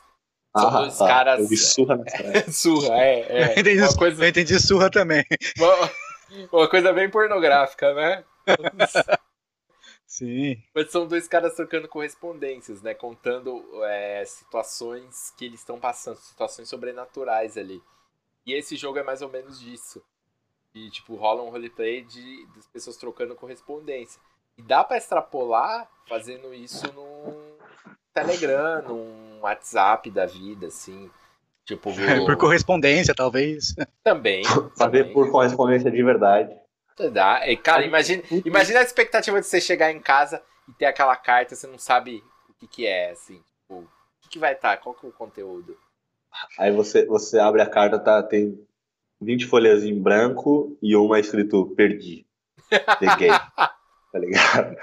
[0.57, 1.07] São Ah, dois tá.
[1.07, 2.51] caras- Eu vi surra na treva.
[2.51, 3.49] Surra, é, é.
[3.49, 5.25] eu, entendi, Uma coisa, eu entendi surra também.
[5.59, 5.91] uma,
[6.53, 8.23] uma coisa bem pornográfica, né?
[10.05, 10.63] Sim.
[10.73, 12.93] Mas são dois caras trocando correspondências, né?
[12.93, 17.83] Contando é, situações que eles estão passando, situações sobrenaturais ali.
[18.45, 20.01] E esse jogo é mais ou menos disso.
[20.73, 24.21] E, tipo, rola um roleplay de, das pessoas trocando correspondência.
[24.57, 27.57] E dá pra extrapolar fazendo isso num
[28.13, 31.09] Telegram, num WhatsApp da vida, assim.
[31.65, 31.91] Tipo,
[32.25, 33.75] Por correspondência, talvez.
[34.03, 34.43] também.
[34.43, 35.13] Fazer também.
[35.13, 36.55] por correspondência de verdade.
[37.11, 37.47] Dá.
[37.47, 41.55] E, cara, imagina, imagina a expectativa de você chegar em casa e ter aquela carta,
[41.55, 43.39] você não sabe o que, que é, assim.
[43.61, 43.87] Tipo, o
[44.21, 44.77] que, que vai estar?
[44.77, 45.77] Qual que é o conteúdo?
[46.57, 48.59] Aí você, você abre a carta, tá, tem
[49.21, 52.25] 20 folhas em branco e uma escrito perdi.
[52.99, 53.29] Peguei.
[54.17, 54.75] Tá ligado?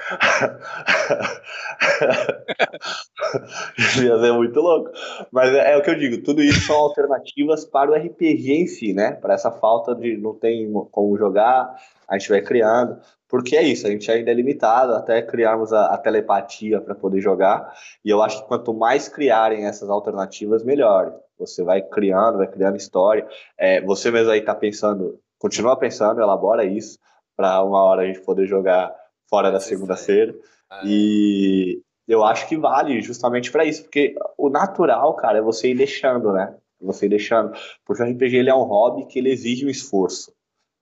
[4.23, 4.91] Ser muito louco.
[5.33, 8.67] Mas é, é o que eu digo, tudo isso são alternativas para o RPG em
[8.67, 9.13] si, né?
[9.13, 11.75] Para essa falta de não tem como jogar,
[12.09, 12.99] a gente vai criando.
[13.29, 17.21] Porque é isso, a gente ainda é limitado até criarmos a, a telepatia para poder
[17.21, 17.75] jogar.
[18.05, 21.13] E eu acho que quanto mais criarem essas alternativas, melhor.
[21.37, 23.27] Você vai criando, vai criando história.
[23.59, 26.97] É, você mesmo aí tá pensando, continua pensando, elabora isso
[27.37, 28.95] para uma hora a gente poder jogar
[29.29, 30.35] fora da segunda-feira.
[30.71, 35.71] Ah, E eu acho que vale justamente para isso, porque o natural, cara, é você
[35.71, 36.55] ir deixando, né?
[36.81, 37.53] Você ir deixando.
[37.85, 40.33] Porque o RPG ele é um hobby que ele exige um esforço.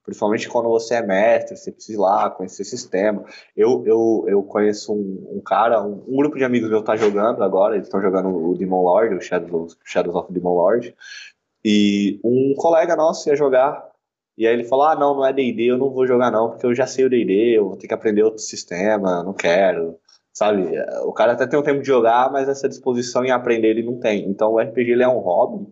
[0.05, 3.25] Principalmente quando você é mestre, você precisa ir lá conhecer sistema.
[3.57, 7.45] Eu, eu, eu conheço um, um cara, um, um grupo de amigos meu tá jogando
[7.45, 10.93] agora, eles estão jogando o Demon Lord, o Shadows, Shadows of Demon Lord.
[11.65, 13.92] E um colega nosso ia jogar,
[14.37, 16.67] e aí ele falou: Ah, não, não é DD, eu não vou jogar não, porque
[16.67, 19.99] eu já sei o DD, eu vou ter que aprender outro sistema, não quero.
[20.33, 20.65] Sabe?
[21.05, 23.99] O cara até tem um tempo de jogar, mas essa disposição em aprender ele não
[24.01, 24.25] tem.
[24.29, 25.67] Então o RPG ele é um hobby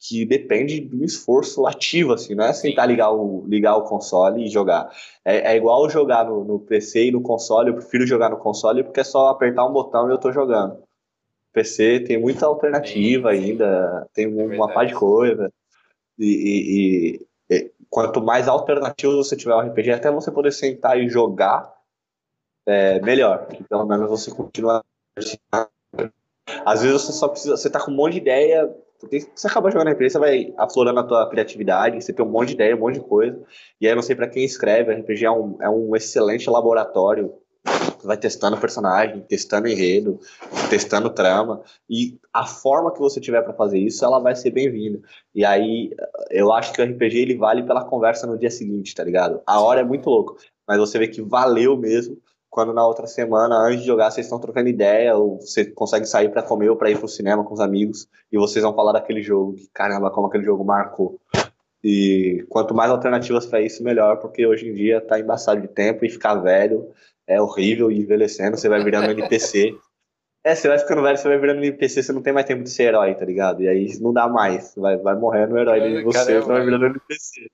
[0.00, 4.44] que depende de um esforço ativo, assim, não é sentar, ligar o, ligar o console
[4.44, 4.90] e jogar.
[5.24, 8.82] É, é igual jogar no, no PC e no console, eu prefiro jogar no console
[8.82, 10.78] porque é só apertar um botão e eu tô jogando.
[11.52, 13.50] PC tem muita alternativa Sim, sim.
[13.50, 14.74] ainda, tem uma verdade.
[14.74, 15.52] par de coisa.
[16.18, 17.26] E- e
[17.90, 21.74] quanto mais alternativas você tiver ao RPG, até você poder sentar e jogar,
[22.66, 23.46] é melhor.
[23.48, 24.82] Que pelo menos você continua.
[26.64, 27.56] Às vezes você só precisa.
[27.56, 28.74] Você tá com um monte de ideia.
[28.98, 32.48] Porque você acaba jogando RPG, você vai aflorando a tua criatividade, você tem um monte
[32.48, 33.42] de ideia, um monte de coisa.
[33.80, 37.32] E aí não sei pra quem escreve, RPG é um, é um excelente laboratório.
[38.00, 40.18] Você vai testando personagem, testando enredo,
[40.70, 41.62] testando trama.
[41.88, 45.00] E a forma que você tiver pra fazer isso, ela vai ser bem-vinda.
[45.34, 45.94] E aí
[46.30, 49.42] eu acho que o RPG ele vale pela conversa no dia seguinte, tá ligado?
[49.46, 50.36] A hora é muito louco,
[50.66, 52.16] mas você vê que valeu mesmo
[52.48, 56.30] quando na outra semana, antes de jogar, vocês estão trocando ideia, ou você consegue sair
[56.30, 59.22] pra comer ou pra ir pro cinema com os amigos, e vocês vão falar daquele
[59.22, 61.16] jogo, que caramba, como aquele jogo marcou.
[61.82, 66.04] E quanto mais alternativas pra isso, melhor, porque hoje em dia tá embaçado de tempo
[66.04, 66.88] e ficar velho
[67.30, 69.78] é horrível envelhecendo, você vai virando NPC.
[70.42, 72.70] É, você vai ficando velho, você vai virando NPC, você não tem mais tempo de
[72.70, 73.62] ser herói, tá ligado?
[73.62, 76.40] E aí não dá mais, vai, vai morrendo o herói de você, Caramba.
[76.42, 77.50] você vai virando NPC.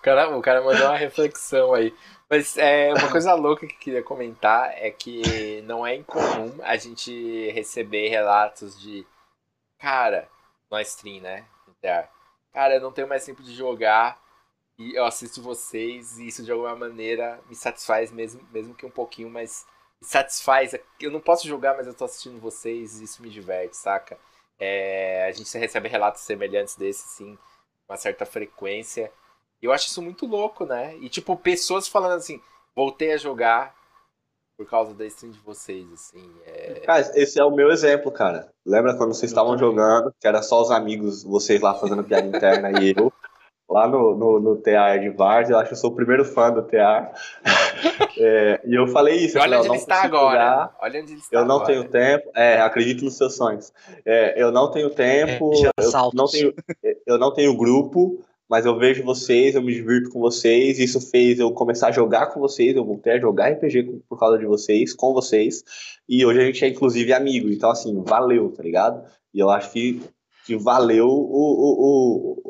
[0.00, 1.94] O cara, o cara mandou uma reflexão aí.
[2.28, 6.76] Mas é, uma coisa louca que eu queria comentar é que não é incomum a
[6.76, 9.06] gente receber relatos de
[9.78, 10.28] cara,
[10.70, 11.44] no stream, né?
[12.52, 14.20] Cara, eu não tenho mais tempo de jogar
[14.80, 18.90] e eu assisto vocês e isso de alguma maneira me satisfaz mesmo, mesmo que um
[18.90, 19.66] pouquinho, mas
[20.00, 20.74] me satisfaz.
[20.98, 24.16] Eu não posso jogar, mas eu tô assistindo vocês e isso me diverte, saca?
[24.58, 27.36] É, a gente recebe relatos semelhantes desses, sim,
[27.86, 29.12] com uma certa frequência.
[29.60, 30.96] E eu acho isso muito louco, né?
[30.96, 32.40] E tipo, pessoas falando assim,
[32.74, 33.74] voltei a jogar
[34.56, 36.40] por causa da stream de vocês, assim.
[36.46, 36.80] É...
[36.86, 38.50] Cara, esse é o meu exemplo, cara.
[38.64, 42.80] Lembra quando vocês estavam jogando, que era só os amigos, vocês lá fazendo piada interna
[42.80, 43.12] e eu,
[43.70, 46.50] lá no, no, no TR de Vars, eu acho que eu sou o primeiro fã
[46.52, 47.10] do TR.
[48.22, 50.70] É, e eu falei isso, eu Olha falei, onde eu ele não está agora.
[50.82, 51.66] Olha onde ele está Eu não agora.
[51.72, 53.72] tenho tempo, é, acredito nos seus sonhos.
[54.04, 56.18] É, eu não tenho tempo, É, já eu, saltos.
[56.18, 56.52] não tenho,
[57.06, 61.38] eu não tenho grupo, mas eu vejo vocês, eu me divirto com vocês, isso fez
[61.38, 64.92] eu começar a jogar com vocês, eu voltei a jogar RPG por causa de vocês,
[64.92, 65.64] com vocês,
[66.06, 69.02] e hoje a gente é inclusive amigo, então assim, valeu, tá ligado?
[69.32, 70.02] E eu acho que,
[70.44, 72.42] que valeu o,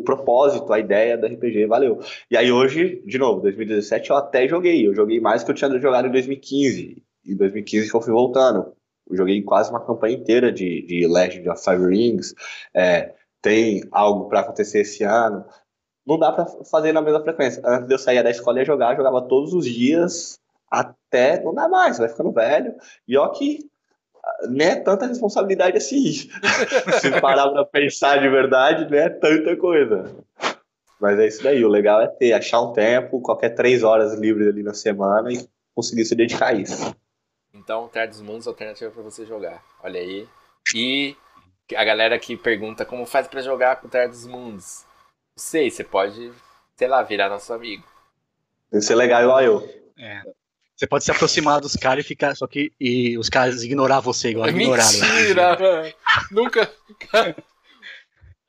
[0.00, 2.00] o, propósito, a ideia do RPG, valeu.
[2.30, 5.70] E aí hoje, de novo, 2017 eu até joguei, eu joguei mais que eu tinha
[5.78, 8.72] jogado em 2015, em 2015 que eu fui voltando.
[9.08, 12.34] Eu joguei quase uma campanha inteira de, de Legend of Five Rings,
[12.74, 15.44] é, tem algo para acontecer esse ano.
[16.06, 17.62] Não dá para fazer na mesma frequência.
[17.64, 20.40] Antes de eu sair da escola e ia jogar, jogava todos os dias
[20.70, 22.74] até não dá mais, vai ficando velho.
[23.06, 23.69] E ó que
[24.48, 26.12] não é tanta responsabilidade assim.
[27.00, 30.16] Se parar para pensar de verdade, não é tanta coisa.
[31.00, 34.48] Mas é isso daí, o legal é ter, achar um tempo, qualquer três horas livres
[34.48, 36.94] ali na semana e conseguir se dedicar a isso.
[37.54, 39.62] Então, Terra dos Mundos alternativa pra você jogar.
[39.82, 40.28] Olha aí.
[40.74, 41.16] E
[41.74, 44.84] a galera que pergunta como faz pra jogar com Terra dos Mundos.
[45.36, 46.32] Não sei, você pode,
[46.76, 47.84] sei lá, virar nosso amigo.
[48.70, 49.68] Que ser legal igual eu.
[49.98, 50.22] É.
[50.80, 52.34] Você pode se aproximar dos caras e ficar.
[52.34, 52.72] Só que.
[52.80, 54.90] E os caras ignorar você, igual ignoraram.
[54.98, 55.08] né?
[55.12, 55.92] Mentira, mano.
[56.30, 56.70] Nunca.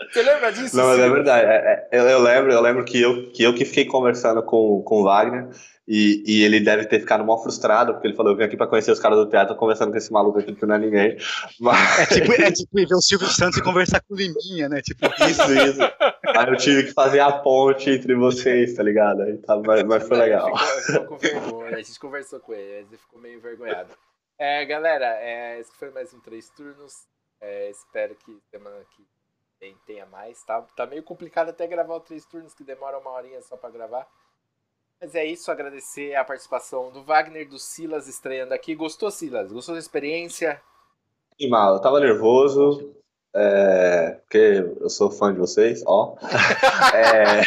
[0.09, 0.77] Você lembra disso?
[0.77, 1.45] Não, mas é verdade.
[1.45, 4.81] É- é- eu, eu lembro, eu lembro que eu que, eu que fiquei conversando com,
[4.81, 5.49] com o Wagner
[5.93, 8.65] e, e ele deve ter ficado mal frustrado, porque ele falou: Eu vim aqui pra
[8.65, 11.17] conhecer os caras do teatro, tô conversando com esse maluco aqui que não é ninguém.
[11.59, 14.81] Mas É tipo, é tipo ver o Silvio Santos e conversar com o Liminha, né?
[14.81, 15.81] Tipo, isso, isso.
[15.81, 19.23] Aí eu tive que fazer a ponte entre vocês, tá ligado?
[19.23, 20.47] Aí tá, mas, mas foi legal.
[20.47, 21.75] Ele ficou, ficou com vergonha.
[21.75, 23.89] A gente conversou com ele, ele ficou meio envergonhado.
[24.39, 26.93] É, galera, é, esse foi mais um Três Turnos.
[27.41, 29.05] É, espero que semana que
[29.59, 30.41] vem tenha mais.
[30.45, 33.69] Tá, tá meio complicado até gravar o Três Turnos, que demora uma horinha só pra
[33.69, 34.07] gravar.
[35.01, 38.75] Mas é isso, agradecer a participação do Wagner, do Silas estreando aqui.
[38.75, 39.51] Gostou, Silas?
[39.51, 40.61] Gostou da experiência?
[41.39, 42.93] E mal, eu tava nervoso,
[43.33, 46.15] É, porque eu sou fã de vocês, ó.
[46.93, 47.41] É,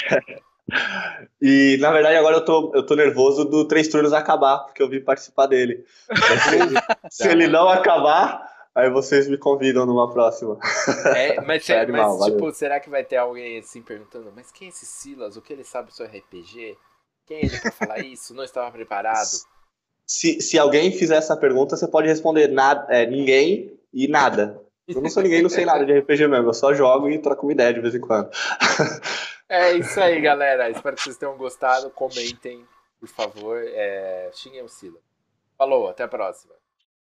[1.40, 4.88] e na verdade agora eu tô, eu tô nervoso do Três Turnos acabar, porque eu
[4.88, 5.84] vim participar dele.
[6.08, 6.08] Se,
[7.22, 10.58] se ele não acabar, aí vocês me convidam numa próxima.
[11.14, 14.68] É, mas, é animal, mas tipo, será que vai ter alguém assim perguntando, mas quem
[14.68, 15.36] é esse Silas?
[15.36, 16.76] O que ele sabe sobre RPG?
[17.26, 18.34] Quem é ele pra falar isso?
[18.34, 19.28] Não estava preparado?
[20.06, 24.60] Se, se alguém fizer essa pergunta, você pode responder nada, é, ninguém e nada.
[24.86, 26.50] Eu não sou ninguém, não sei nada de RPG mesmo.
[26.50, 28.30] Eu só jogo e troco uma ideia de vez em quando.
[29.46, 30.70] É isso aí, galera.
[30.70, 31.90] Espero que vocês tenham gostado.
[31.90, 32.66] Comentem,
[32.98, 33.62] por favor.
[33.62, 34.30] É...
[34.32, 34.98] Xinguem o Sila.
[35.56, 36.53] Falou, até a próxima.